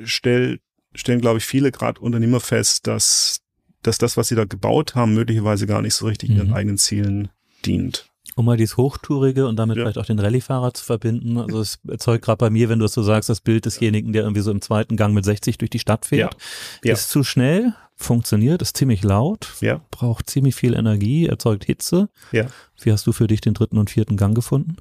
[0.04, 0.60] stell,
[0.96, 3.42] stellen, glaube ich, viele gerade Unternehmer fest, dass,
[3.84, 6.54] dass das, was sie da gebaut haben, möglicherweise gar nicht so richtig ihren Mhm.
[6.54, 7.30] eigenen Zielen
[7.66, 8.08] dient.
[8.36, 9.84] Um mal dieses Hochtourige und damit Ja.
[9.84, 11.38] vielleicht auch den Rallye-Fahrer zu verbinden.
[11.38, 14.24] Also es erzeugt gerade bei mir, wenn du es so sagst, das Bild desjenigen, der
[14.24, 16.36] irgendwie so im zweiten Gang mit 60 durch die Stadt fährt.
[16.84, 16.94] Ja.
[16.94, 19.82] Ist zu schnell, funktioniert, ist ziemlich laut, Ja.
[19.92, 22.10] braucht ziemlich viel Energie, erzeugt Hitze.
[22.32, 22.48] Ja.
[22.82, 24.78] Wie hast du für dich den dritten und vierten Gang gefunden?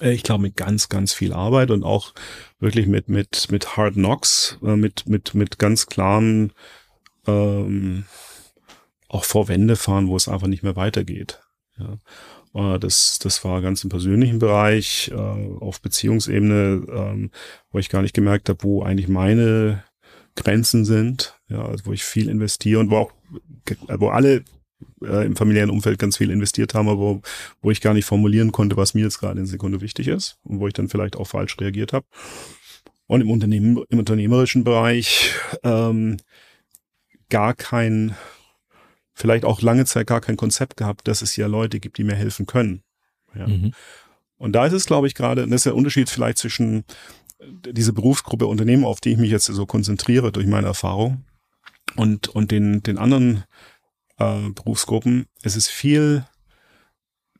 [0.00, 2.14] Äh, Ich glaube mit ganz, ganz viel Arbeit und auch
[2.58, 6.52] wirklich mit mit mit Hard Knocks, äh, mit mit mit ganz klaren
[7.26, 8.04] ähm,
[9.08, 11.40] auch vor Wände fahren, wo es einfach nicht mehr weitergeht.
[11.78, 11.96] Ja.
[12.54, 17.30] Äh, Das, das war ganz im persönlichen Bereich, auf Beziehungsebene, ähm,
[17.72, 19.82] wo ich gar nicht gemerkt habe, wo eigentlich meine
[20.42, 23.12] Grenzen sind, ja, also wo ich viel investiere und wo auch,
[23.98, 24.44] wo alle
[25.02, 27.22] äh, im familiären Umfeld ganz viel investiert haben, aber wo,
[27.62, 30.60] wo ich gar nicht formulieren konnte, was mir jetzt gerade in Sekunde wichtig ist und
[30.60, 32.06] wo ich dann vielleicht auch falsch reagiert habe.
[33.06, 35.34] Und im Unternehmen, im unternehmerischen Bereich
[35.64, 36.18] ähm,
[37.28, 38.14] gar kein,
[39.14, 42.14] vielleicht auch lange Zeit gar kein Konzept gehabt, dass es ja Leute gibt, die mir
[42.14, 42.82] helfen können.
[43.34, 43.46] Ja.
[43.46, 43.72] Mhm.
[44.36, 46.84] Und da ist es, glaube ich, gerade, das ist der Unterschied vielleicht zwischen
[47.42, 51.24] diese Berufsgruppe Unternehmen, auf die ich mich jetzt so konzentriere durch meine Erfahrung
[51.96, 53.44] und, und den, den anderen
[54.18, 55.26] äh, Berufsgruppen.
[55.42, 56.24] Es ist viel,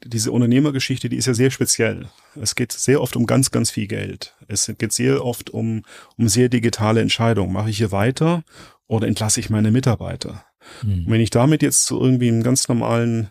[0.04, 2.08] diese Unternehmergeschichte, die ist ja sehr speziell.
[2.40, 4.34] Es geht sehr oft um ganz, ganz viel Geld.
[4.48, 5.82] Es geht sehr oft um,
[6.16, 7.52] um sehr digitale Entscheidungen.
[7.52, 8.42] Mache ich hier weiter
[8.86, 10.44] oder entlasse ich meine Mitarbeiter?
[10.82, 11.04] Mhm.
[11.04, 13.30] Und wenn ich damit jetzt zu irgendwie einem ganz normalen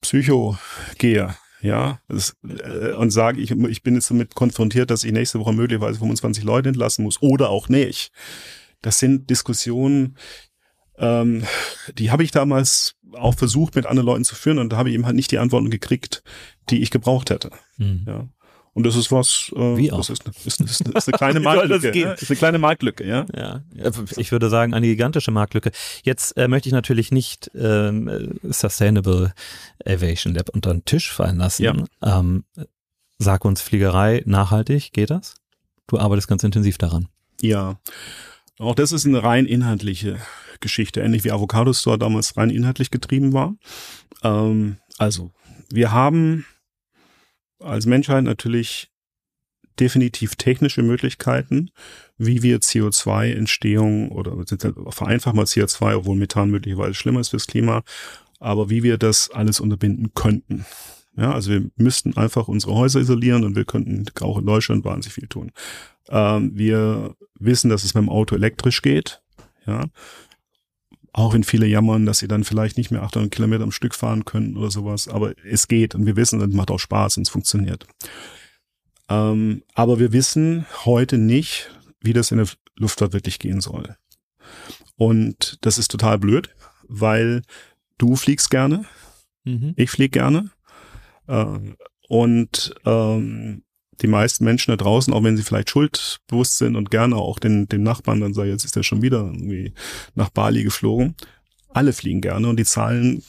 [0.00, 0.58] Psycho
[0.98, 5.38] gehe, ja, das, äh, und sage, ich, ich bin jetzt damit konfrontiert, dass ich nächste
[5.38, 8.10] Woche möglicherweise 25 Leute entlassen muss oder auch nicht.
[8.82, 10.16] Das sind Diskussionen,
[10.98, 11.44] ähm,
[11.96, 14.94] die habe ich damals auch versucht, mit anderen Leuten zu führen und da habe ich
[14.94, 16.24] eben halt nicht die Antworten gekriegt,
[16.68, 17.50] die ich gebraucht hätte.
[17.76, 18.04] Mhm.
[18.06, 18.28] Ja.
[18.74, 20.12] Und das ist was, äh, Wie das auch.
[20.12, 21.98] ist, ist, ist, ist eine kleine das Marktlücke.
[21.98, 22.12] Ja?
[22.12, 23.26] Ist eine kleine Marktlücke, ja.
[23.34, 23.60] Ja,
[24.16, 25.72] ich würde sagen, eine gigantische Marktlücke.
[26.04, 29.34] Jetzt äh, möchte ich natürlich nicht ähm, äh, Sustainable
[29.84, 31.62] Aviation Lab unter den Tisch fallen lassen.
[31.62, 31.74] Ja.
[32.02, 32.44] Ähm,
[33.18, 35.34] sag uns Fliegerei nachhaltig, geht das?
[35.86, 37.08] Du arbeitest ganz intensiv daran.
[37.42, 37.78] Ja,
[38.58, 40.18] auch das ist eine rein inhaltliche
[40.60, 43.54] Geschichte, ähnlich wie Avocado Store damals rein inhaltlich getrieben war.
[44.22, 45.32] Ähm, also,
[45.70, 46.46] wir haben
[47.62, 48.90] als Menschheit natürlich
[49.80, 51.70] definitiv technische Möglichkeiten,
[52.18, 54.36] wie wir CO2-Entstehung oder
[54.90, 57.82] vereinfacht mal CO2, obwohl Methan möglicherweise schlimmer ist fürs Klima,
[58.38, 60.66] aber wie wir das alles unterbinden könnten.
[61.16, 65.14] Ja, also wir müssten einfach unsere Häuser isolieren und wir könnten auch in Deutschland wahnsinnig
[65.14, 65.52] viel tun.
[66.08, 69.22] Ähm, wir wissen, dass es beim Auto elektrisch geht.
[69.66, 69.86] Ja.
[71.12, 74.24] Auch wenn viele jammern, dass sie dann vielleicht nicht mehr 800 Kilometer am Stück fahren
[74.24, 75.08] können oder sowas.
[75.08, 77.86] Aber es geht und wir wissen, das macht auch Spaß und es funktioniert.
[79.08, 83.96] Ähm, aber wir wissen heute nicht, wie das in der Luftfahrt wirklich gehen soll.
[84.96, 86.54] Und das ist total blöd,
[86.88, 87.42] weil
[87.98, 88.84] du fliegst gerne,
[89.44, 89.74] mhm.
[89.76, 90.50] ich fliege gerne.
[91.26, 91.74] Äh,
[92.08, 93.64] und ähm,
[94.00, 97.68] die meisten Menschen da draußen, auch wenn sie vielleicht schuldbewusst sind und gerne auch den,
[97.68, 99.72] den Nachbarn dann sagen, jetzt ist er schon wieder irgendwie
[100.14, 101.14] nach Bali geflogen.
[101.68, 103.22] Alle fliegen gerne und die Zahlen,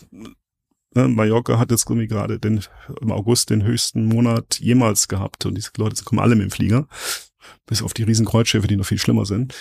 [0.96, 2.62] ne, Mallorca hat jetzt irgendwie gerade den,
[3.02, 6.88] im August den höchsten Monat jemals gehabt und diese Leute kommen alle mit dem Flieger.
[7.66, 9.54] Bis auf die riesen Kreuzschiffe, die noch viel schlimmer sind.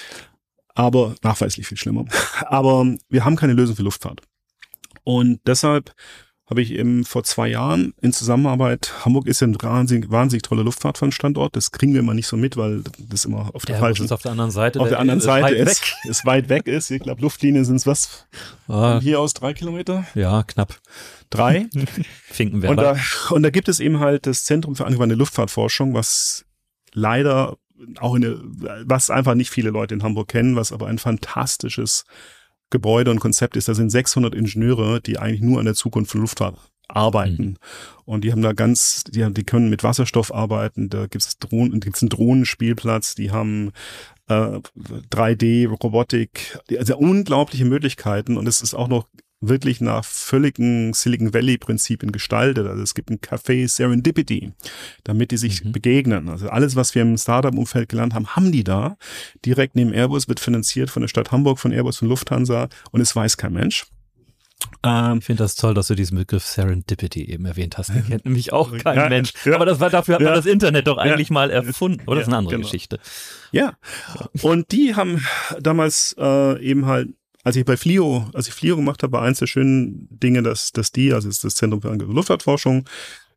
[0.75, 2.07] Aber nachweislich viel schlimmer.
[2.47, 4.23] Aber wir haben keine Lösung für Luftfahrt.
[5.05, 5.93] Und deshalb
[6.53, 10.63] habe ich eben vor zwei Jahren in Zusammenarbeit, Hamburg ist ja ein wahnsinnig, wahnsinnig toller
[10.65, 14.05] Luftfahrtfahrtstandort, das kriegen wir immer nicht so mit, weil das immer auf der ja, falschen,
[14.05, 16.11] ist auf der anderen Seite, auf der, der anderen ist Seite ist, weg.
[16.11, 16.91] ist weit weg ist.
[16.91, 18.27] Ich glaube, Luftlinien sind es was?
[18.69, 20.05] Ah, hier aus drei Kilometer?
[20.15, 20.79] Ja, knapp.
[21.31, 21.71] Drei?
[22.27, 22.71] Finkenwerder.
[22.71, 26.45] Und da, und da gibt es eben halt das Zentrum für angewandte Luftfahrtforschung, was
[26.93, 27.57] leider
[27.99, 28.41] auch in eine,
[28.85, 32.05] was einfach nicht viele Leute in Hamburg kennen, was aber ein fantastisches
[32.73, 33.69] Gebäude und Konzept ist.
[33.69, 36.57] Da sind 600 Ingenieure, die eigentlich nur an der Zukunft von Luftfahrt
[36.89, 37.43] arbeiten.
[37.45, 37.57] Mhm.
[38.05, 41.81] Und die haben da ganz, die, haben, die können mit Wasserstoff arbeiten, da gibt's Drohnen,
[41.81, 43.73] gibt's einen Drohnenspielplatz, die haben
[44.29, 44.59] äh,
[45.11, 49.07] 3D, Robotik, also unglaubliche Möglichkeiten und es ist auch noch
[49.43, 52.67] wirklich nach völligen Silicon Valley Prinzipien gestaltet.
[52.67, 54.53] Also es gibt ein Café Serendipity,
[55.05, 55.73] damit die sich mhm.
[55.73, 56.29] begegnen.
[56.29, 58.97] Also alles, was wir im Startup-Umfeld gelernt haben, haben die da.
[59.45, 63.15] Direkt neben Airbus wird finanziert von der Stadt Hamburg, von Airbus und Lufthansa und es
[63.15, 63.85] weiß kein Mensch.
[64.85, 67.91] Ähm, ich finde das toll, dass du diesen Begriff Serendipity eben erwähnt hast.
[67.91, 69.33] Den kennt nämlich auch kein ja, Mensch.
[69.45, 72.03] Ja, Aber das war dafür hat man das Internet doch eigentlich mal erfunden.
[72.07, 72.67] Oder das ist eine andere genau.
[72.67, 73.01] Geschichte.
[73.51, 73.75] Ja.
[74.43, 75.25] Und die haben
[75.61, 77.09] damals äh, eben halt
[77.43, 80.73] als ich bei Flio, als ich Flio gemacht habe, war eins der schönen Dinge, dass,
[80.73, 82.85] dass die, also ist das Zentrum für angewandte Luftfahrtforschung,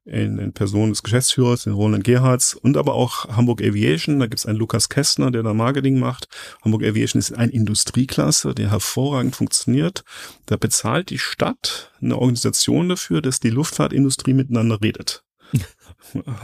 [0.05, 4.19] in, in Person des Geschäftsführers, den Roland Gerhards und aber auch Hamburg Aviation.
[4.19, 6.27] Da gibt es einen Lukas Kästner, der da Marketing macht.
[6.63, 10.03] Hamburg Aviation ist ein Industrieklasse, der hervorragend funktioniert.
[10.45, 15.23] Da bezahlt die Stadt eine Organisation dafür, dass die Luftfahrtindustrie miteinander redet.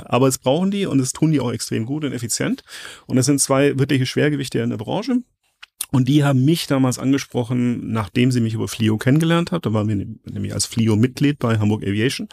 [0.06, 2.64] Aber es brauchen die und es tun die auch extrem gut und effizient.
[3.06, 5.18] Und es sind zwei wirkliche Schwergewichte in der Branche.
[5.90, 9.66] Und die haben mich damals angesprochen, nachdem sie mich über Flio kennengelernt hat.
[9.66, 12.30] Da waren wir nämlich als Flio-Mitglied bei Hamburg Aviation.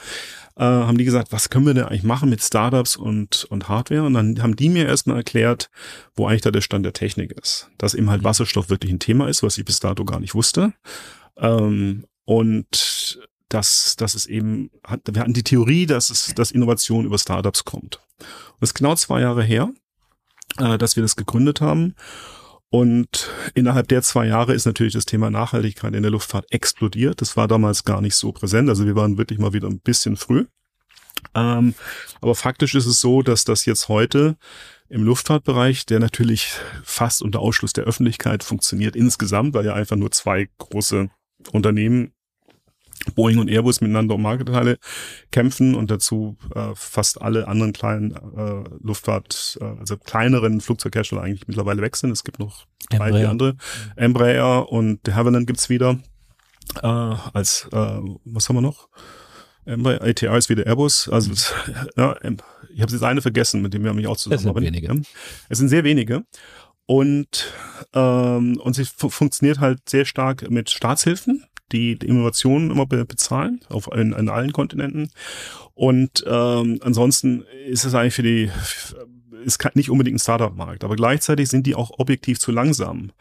[0.57, 4.05] Äh, haben die gesagt, was können wir denn eigentlich machen mit Startups und, und Hardware?
[4.05, 5.71] Und dann haben die mir erstmal erklärt,
[6.15, 7.69] wo eigentlich da der Stand der Technik ist.
[7.79, 10.73] Dass eben halt Wasserstoff wirklich ein Thema ist, was ich bis dato gar nicht wusste.
[11.37, 13.19] Ähm, und
[13.49, 14.71] dass, dass es eben,
[15.05, 18.01] wir hatten die Theorie, dass es, dass Innovation über Startups kommt.
[18.19, 19.73] Und das ist genau zwei Jahre her,
[20.59, 21.95] äh, dass wir das gegründet haben.
[22.71, 27.21] Und innerhalb der zwei Jahre ist natürlich das Thema Nachhaltigkeit in der Luftfahrt explodiert.
[27.21, 28.69] Das war damals gar nicht so präsent.
[28.69, 30.45] Also wir waren wirklich mal wieder ein bisschen früh.
[31.35, 31.75] Ähm,
[32.21, 34.37] aber faktisch ist es so, dass das jetzt heute
[34.89, 36.53] im Luftfahrtbereich, der natürlich
[36.85, 41.11] fast unter Ausschluss der Öffentlichkeit funktioniert insgesamt, weil ja einfach nur zwei große
[41.53, 42.13] Unternehmen
[43.15, 44.79] Boeing und Airbus miteinander um Marktteile
[45.31, 51.47] kämpfen und dazu äh, fast alle anderen kleinen äh, Luftfahrt, äh, also kleineren Flugzeughersteller eigentlich
[51.47, 52.11] mittlerweile weg sind.
[52.11, 53.57] Es gibt noch drei, vier andere.
[53.97, 55.99] Embraer und de Havilland gibt's wieder.
[56.83, 58.89] Äh, als, äh, was haben wir noch?
[59.65, 61.09] Embraer, ATR ist wieder Airbus.
[61.09, 61.33] Also
[61.97, 64.67] ja, ich habe jetzt eine vergessen, mit dem wir mich auch zusammenarbeiten.
[64.67, 65.03] Es sind wenige.
[65.49, 66.25] Es sind sehr wenige.
[66.87, 67.53] Und,
[67.93, 73.89] ähm, und sie funktioniert halt sehr stark mit Staatshilfen die, Innovationen immer be bezahlen, auf
[73.93, 75.11] in, in allen Kontinenten.
[75.75, 78.51] Und ähm, ansonsten ist es eigentlich für die
[79.45, 83.13] ist nicht unbedingt ein Startup-Markt, aber gleichzeitig sind die auch objektiv zu langsam.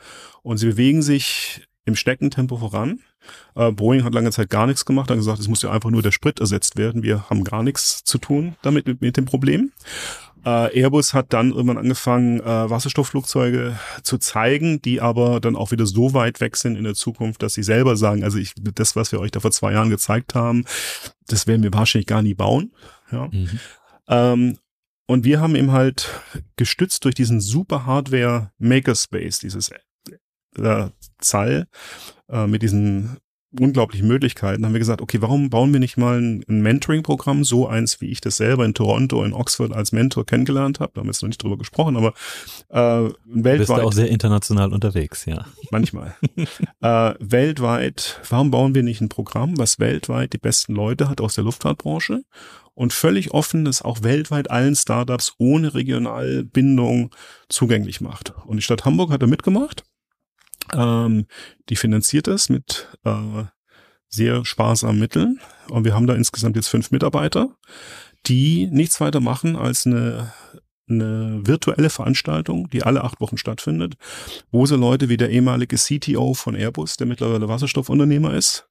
[0.41, 2.99] Und sie bewegen sich im Steckentempo voran.
[3.55, 6.01] Äh, Boeing hat lange Zeit gar nichts gemacht, hat gesagt, es muss ja einfach nur
[6.01, 7.03] der Sprit ersetzt werden.
[7.03, 9.71] Wir haben gar nichts zu tun damit mit, mit dem Problem.
[10.47, 15.85] Äh, Airbus hat dann irgendwann angefangen, äh, Wasserstoffflugzeuge zu zeigen, die aber dann auch wieder
[15.85, 19.11] so weit weg sind in der Zukunft, dass sie selber sagen, also ich, das, was
[19.11, 20.63] wir euch da vor zwei Jahren gezeigt haben,
[21.27, 22.71] das werden wir wahrscheinlich gar nie bauen.
[23.11, 23.27] Ja.
[23.27, 23.59] Mhm.
[24.07, 24.57] Ähm,
[25.05, 26.09] und wir haben eben halt
[26.55, 29.71] gestützt durch diesen super Hardware Makerspace, dieses
[30.57, 30.89] äh,
[31.19, 31.67] Zahl
[32.29, 33.17] äh, mit diesen
[33.59, 37.67] unglaublichen Möglichkeiten, haben wir gesagt, okay, warum bauen wir nicht mal ein, ein Mentoring-Programm, so
[37.67, 41.07] eins, wie ich das selber in Toronto, in Oxford als Mentor kennengelernt habe, da haben
[41.07, 42.13] wir jetzt noch nicht drüber gesprochen, aber
[42.69, 43.69] äh, weltweit.
[43.69, 45.45] Du bist auch sehr international unterwegs, ja.
[45.71, 46.15] Manchmal.
[46.81, 51.35] äh, weltweit, warum bauen wir nicht ein Programm, was weltweit die besten Leute hat aus
[51.35, 52.23] der Luftfahrtbranche
[52.73, 57.09] und völlig offen es auch weltweit allen Startups ohne Regionalbindung
[57.49, 58.33] zugänglich macht.
[58.45, 59.83] Und die Stadt Hamburg hat da mitgemacht
[60.73, 61.25] ähm,
[61.69, 63.43] die finanziert es mit äh,
[64.09, 65.39] sehr sparsamen Mitteln.
[65.69, 67.55] Und wir haben da insgesamt jetzt fünf Mitarbeiter,
[68.25, 70.33] die nichts weiter machen, als eine
[70.89, 73.95] eine virtuelle Veranstaltung, die alle acht Wochen stattfindet,
[74.51, 78.67] wo so Leute wie der ehemalige CTO von Airbus, der mittlerweile Wasserstoffunternehmer ist,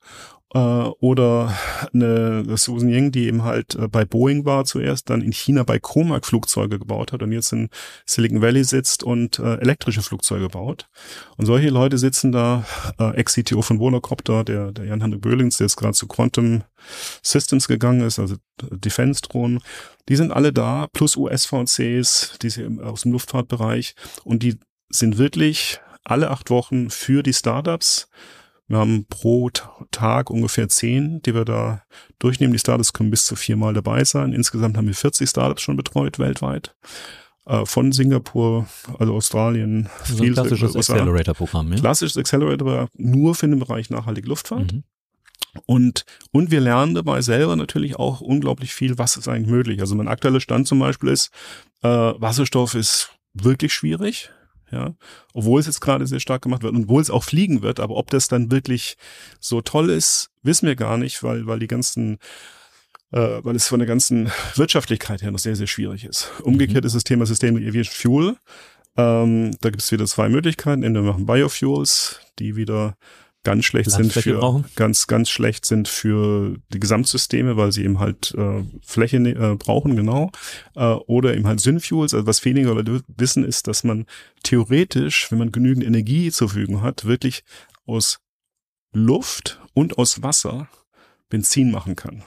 [0.56, 1.54] äh, oder
[1.92, 5.78] eine Susan Ying, die eben halt äh, bei Boeing war zuerst, dann in China bei
[5.78, 7.68] Comac Flugzeuge gebaut hat und jetzt in
[8.06, 10.88] Silicon Valley sitzt und äh, elektrische Flugzeuge baut.
[11.36, 12.64] Und solche Leute sitzen da,
[12.98, 16.62] äh, Ex-CTO von Volocopter, der, der Jan-Hendrik Böhlings, der jetzt gerade zu Quantum
[17.22, 19.60] Systems gegangen ist, also Defense-Drohnen,
[20.08, 23.94] die sind alle da, plus USVCs, diese aus dem Luftfahrtbereich
[24.24, 28.08] und die sind wirklich alle acht Wochen für die Startups
[28.68, 29.50] wir haben pro
[29.90, 31.82] Tag ungefähr zehn, die wir da
[32.18, 32.52] durchnehmen.
[32.52, 34.32] Die Startups können bis zu viermal dabei sein.
[34.32, 36.74] Insgesamt haben wir 40 Startups schon betreut weltweit.
[37.46, 38.66] Äh, von Singapur,
[38.98, 39.88] also Australien.
[40.00, 41.78] Also ein klassisches Accelerator-Programm, ja?
[41.78, 44.72] Klassisches Accelerator, nur für den Bereich nachhaltige Luftfahrt.
[44.72, 44.82] Mhm.
[45.64, 49.80] Und, und wir lernen dabei selber natürlich auch unglaublich viel, was ist eigentlich möglich.
[49.80, 51.30] Also mein aktueller Stand zum Beispiel ist,
[51.82, 54.30] äh, Wasserstoff ist wirklich schwierig
[54.70, 54.94] ja,
[55.32, 57.96] obwohl es jetzt gerade sehr stark gemacht wird und obwohl es auch fliegen wird, aber
[57.96, 58.96] ob das dann wirklich
[59.40, 62.18] so toll ist, wissen wir gar nicht, weil, weil die ganzen,
[63.12, 66.32] äh, weil es von der ganzen Wirtschaftlichkeit her noch sehr, sehr schwierig ist.
[66.42, 66.88] Umgekehrt mhm.
[66.88, 68.36] ist das Thema Sustainable Aviation Fuel.
[68.96, 70.82] Ähm, da gibt es wieder zwei Möglichkeiten.
[70.82, 72.96] Entweder wir machen Biofuels, die wieder
[73.46, 74.64] ganz schlecht sind für brauchen.
[74.74, 79.54] ganz ganz schlecht sind für die Gesamtsysteme, weil sie eben halt äh, Fläche ne, äh,
[79.54, 80.32] brauchen genau
[80.74, 82.12] äh, oder eben halt Synfuels.
[82.12, 84.06] Also was weniger Leute wissen ist, dass man
[84.42, 87.44] theoretisch, wenn man genügend Energie zur Verfügung hat, wirklich
[87.86, 88.18] aus
[88.92, 90.68] Luft und aus Wasser
[91.28, 92.24] Benzin machen kann.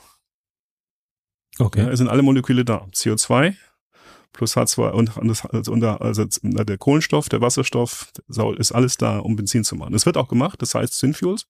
[1.57, 1.81] Okay.
[1.81, 2.87] Ja, es sind alle Moleküle da.
[2.93, 3.55] CO2
[4.33, 8.11] plus H2 und, also, also der Kohlenstoff, der Wasserstoff,
[8.57, 9.93] ist alles da, um Benzin zu machen.
[9.93, 11.47] Das wird auch gemacht, das heißt Synfuels.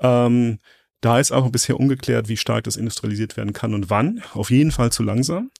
[0.00, 0.58] Ähm,
[1.00, 4.22] da ist auch bisher ungeklärt, wie stark das industrialisiert werden kann und wann.
[4.34, 5.50] Auf jeden Fall zu langsam.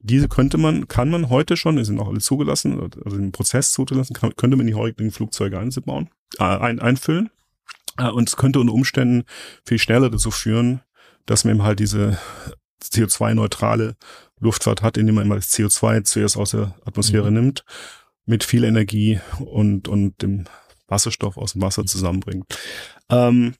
[0.00, 3.72] Diese könnte man, kann man heute schon, die sind auch alle zugelassen, also den Prozess
[3.72, 7.30] zugelassen, kann, könnte man die heutigen Flugzeuge einbauen, äh, ein, einfüllen.
[7.98, 9.24] Äh, und es könnte unter Umständen
[9.64, 10.80] viel schneller dazu führen,
[11.26, 12.18] dass man eben halt diese
[12.82, 13.96] CO2-neutrale
[14.40, 17.36] Luftfahrt hat, indem man immer das CO2 zuerst aus der Atmosphäre mhm.
[17.36, 17.64] nimmt,
[18.24, 20.44] mit viel Energie und, und dem
[20.88, 21.86] Wasserstoff aus dem Wasser mhm.
[21.86, 22.44] zusammenbringt.
[23.10, 23.54] Ähm,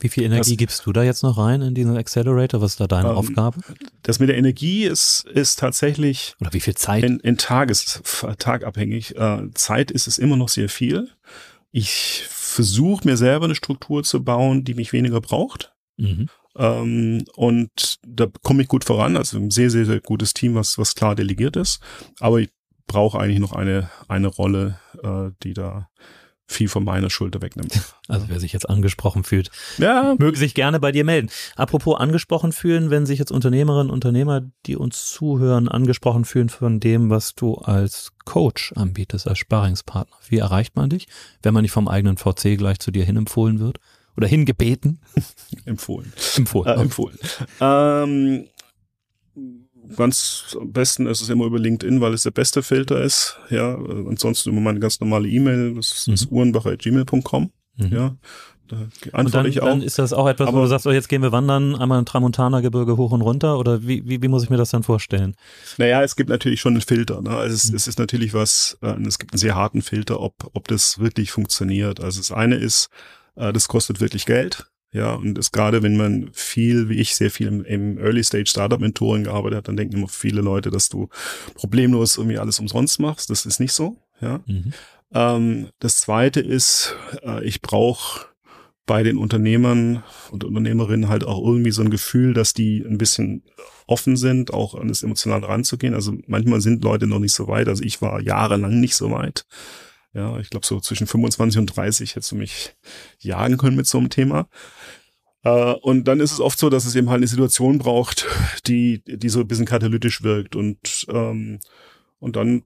[0.00, 2.62] wie viel Energie das, gibst du da jetzt noch rein in diesen Accelerator?
[2.62, 3.60] Was ist da deine ähm, Aufgabe?
[4.02, 6.34] Das mit der Energie ist, ist tatsächlich.
[6.40, 7.04] Oder wie viel Zeit?
[7.04, 8.02] In, in Tages,
[8.38, 9.16] tagabhängig.
[9.16, 11.10] Äh, Zeit ist es immer noch sehr viel.
[11.70, 15.74] Ich versuche mir selber eine Struktur zu bauen, die mich weniger braucht.
[15.98, 16.28] Mhm.
[16.56, 19.16] Ähm, und da komme ich gut voran.
[19.16, 21.80] Also ein sehr, sehr, sehr gutes Team, was, was klar delegiert ist.
[22.18, 22.50] Aber ich
[22.86, 25.88] brauche eigentlich noch eine, eine Rolle, äh, die da
[26.50, 27.80] viel von meiner Schulter wegnimmt.
[28.10, 30.16] Also wer sich jetzt angesprochen fühlt, ja.
[30.18, 31.30] möge sich gerne bei dir melden.
[31.54, 36.80] Apropos angesprochen fühlen, wenn sich jetzt Unternehmerinnen und Unternehmer, die uns zuhören, angesprochen fühlen von
[36.80, 40.16] dem, was du als Coach anbietest, als Sparingspartner.
[40.28, 41.06] Wie erreicht man dich,
[41.44, 43.78] wenn man nicht vom eigenen VC gleich zu dir hin empfohlen wird?
[44.20, 44.98] Oder hingebeten?
[45.64, 46.12] empfohlen.
[46.36, 46.78] Empfohlen.
[46.78, 47.18] Äh, empfohlen.
[47.58, 48.44] Ähm,
[49.96, 53.38] ganz am besten ist es immer über LinkedIn, weil es der beste Filter ist.
[53.48, 56.12] Ja, ansonsten immer meine ganz normale E-Mail, das mhm.
[56.12, 57.50] ist uhrenbacher.gmail.com.
[57.78, 57.86] Mhm.
[57.90, 58.16] Ja,
[58.68, 58.76] da
[59.12, 59.66] antworte dann, ich auch.
[59.68, 61.98] Dann ist das auch etwas, Aber, wo du sagst, oh, jetzt gehen wir wandern, einmal
[61.98, 65.34] im Tramontana-Gebirge hoch und runter oder wie, wie, wie muss ich mir das dann vorstellen?
[65.78, 67.22] Naja, es gibt natürlich schon einen Filter.
[67.22, 67.30] Ne?
[67.30, 67.76] Also es, mhm.
[67.76, 71.32] es ist natürlich was, äh, es gibt einen sehr harten Filter, ob, ob das wirklich
[71.32, 72.00] funktioniert.
[72.00, 72.90] Also das eine ist,
[73.36, 74.70] äh, das kostet wirklich Geld.
[74.92, 78.46] Ja, und das gerade, wenn man viel, wie ich, sehr viel im, im Early Stage
[78.48, 81.08] Startup Mentoring gearbeitet hat, dann denken immer viele Leute, dass du
[81.54, 83.30] problemlos irgendwie alles umsonst machst.
[83.30, 83.98] Das ist nicht so.
[84.20, 84.40] Ja.
[84.46, 84.72] Mhm.
[85.12, 88.26] Ähm, das zweite ist, äh, ich brauche
[88.84, 90.02] bei den Unternehmern
[90.32, 93.44] und Unternehmerinnen halt auch irgendwie so ein Gefühl, dass die ein bisschen
[93.86, 95.94] offen sind, auch an das Emotionale ranzugehen.
[95.94, 97.68] Also manchmal sind Leute noch nicht so weit.
[97.68, 99.46] Also ich war jahrelang nicht so weit.
[100.12, 102.74] Ja, ich glaube, so zwischen 25 und 30 hättest du mich
[103.18, 104.48] jagen können mit so einem Thema.
[105.42, 108.26] Äh, und dann ist es oft so, dass es eben halt eine Situation braucht,
[108.66, 111.60] die, die so ein bisschen katalytisch wirkt und, ähm,
[112.18, 112.64] und dann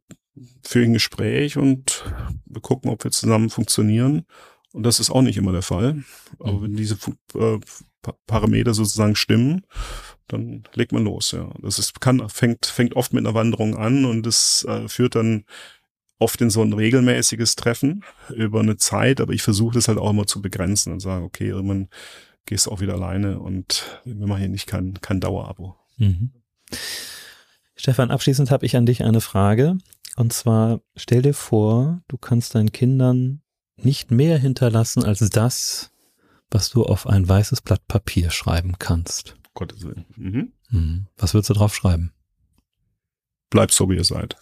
[0.64, 2.04] führe ich ein Gespräch und
[2.46, 4.24] wir gucken, ob wir zusammen funktionieren.
[4.72, 6.02] Und das ist auch nicht immer der Fall.
[6.40, 6.62] Aber mhm.
[6.62, 6.96] wenn diese
[7.34, 7.60] äh,
[8.26, 9.64] Parameter sozusagen stimmen,
[10.26, 11.52] dann legt man los, ja.
[11.62, 15.44] Das ist, kann, fängt, fängt oft mit einer Wanderung an und es äh, führt dann
[16.18, 18.04] oft in so ein regelmäßiges Treffen
[18.34, 21.48] über eine Zeit, aber ich versuche das halt auch immer zu begrenzen und sage, okay,
[21.48, 21.88] irgendwann
[22.46, 25.76] gehst du auch wieder alleine und wir machen hier nicht kein, kein Dauerabo.
[25.96, 26.32] Mhm.
[27.76, 29.76] Stefan, abschließend habe ich an dich eine Frage.
[30.16, 33.42] Und zwar stell dir vor, du kannst deinen Kindern
[33.76, 35.90] nicht mehr hinterlassen als das,
[36.50, 39.36] was du auf ein weißes Blatt Papier schreiben kannst.
[39.54, 40.04] Gottes Willen.
[40.16, 40.52] Mhm.
[40.70, 41.06] Mhm.
[41.16, 42.12] Was würdest du drauf schreiben?
[43.50, 44.36] Bleib so, wie ihr seid.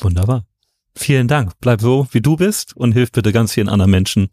[0.00, 0.44] Wunderbar.
[0.96, 1.52] Vielen Dank.
[1.60, 4.28] Bleib so, wie du bist und hilf bitte ganz vielen anderen Menschen,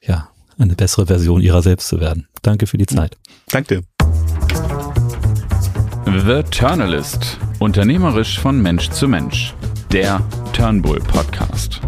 [0.00, 0.28] ja,
[0.58, 2.28] eine bessere Version ihrer selbst zu werden.
[2.42, 3.18] Danke für die Zeit.
[3.48, 3.82] Danke.
[6.06, 7.38] The Turnalist.
[7.58, 9.54] Unternehmerisch von Mensch zu Mensch.
[9.92, 10.20] Der
[10.52, 11.80] Turnbull Podcast.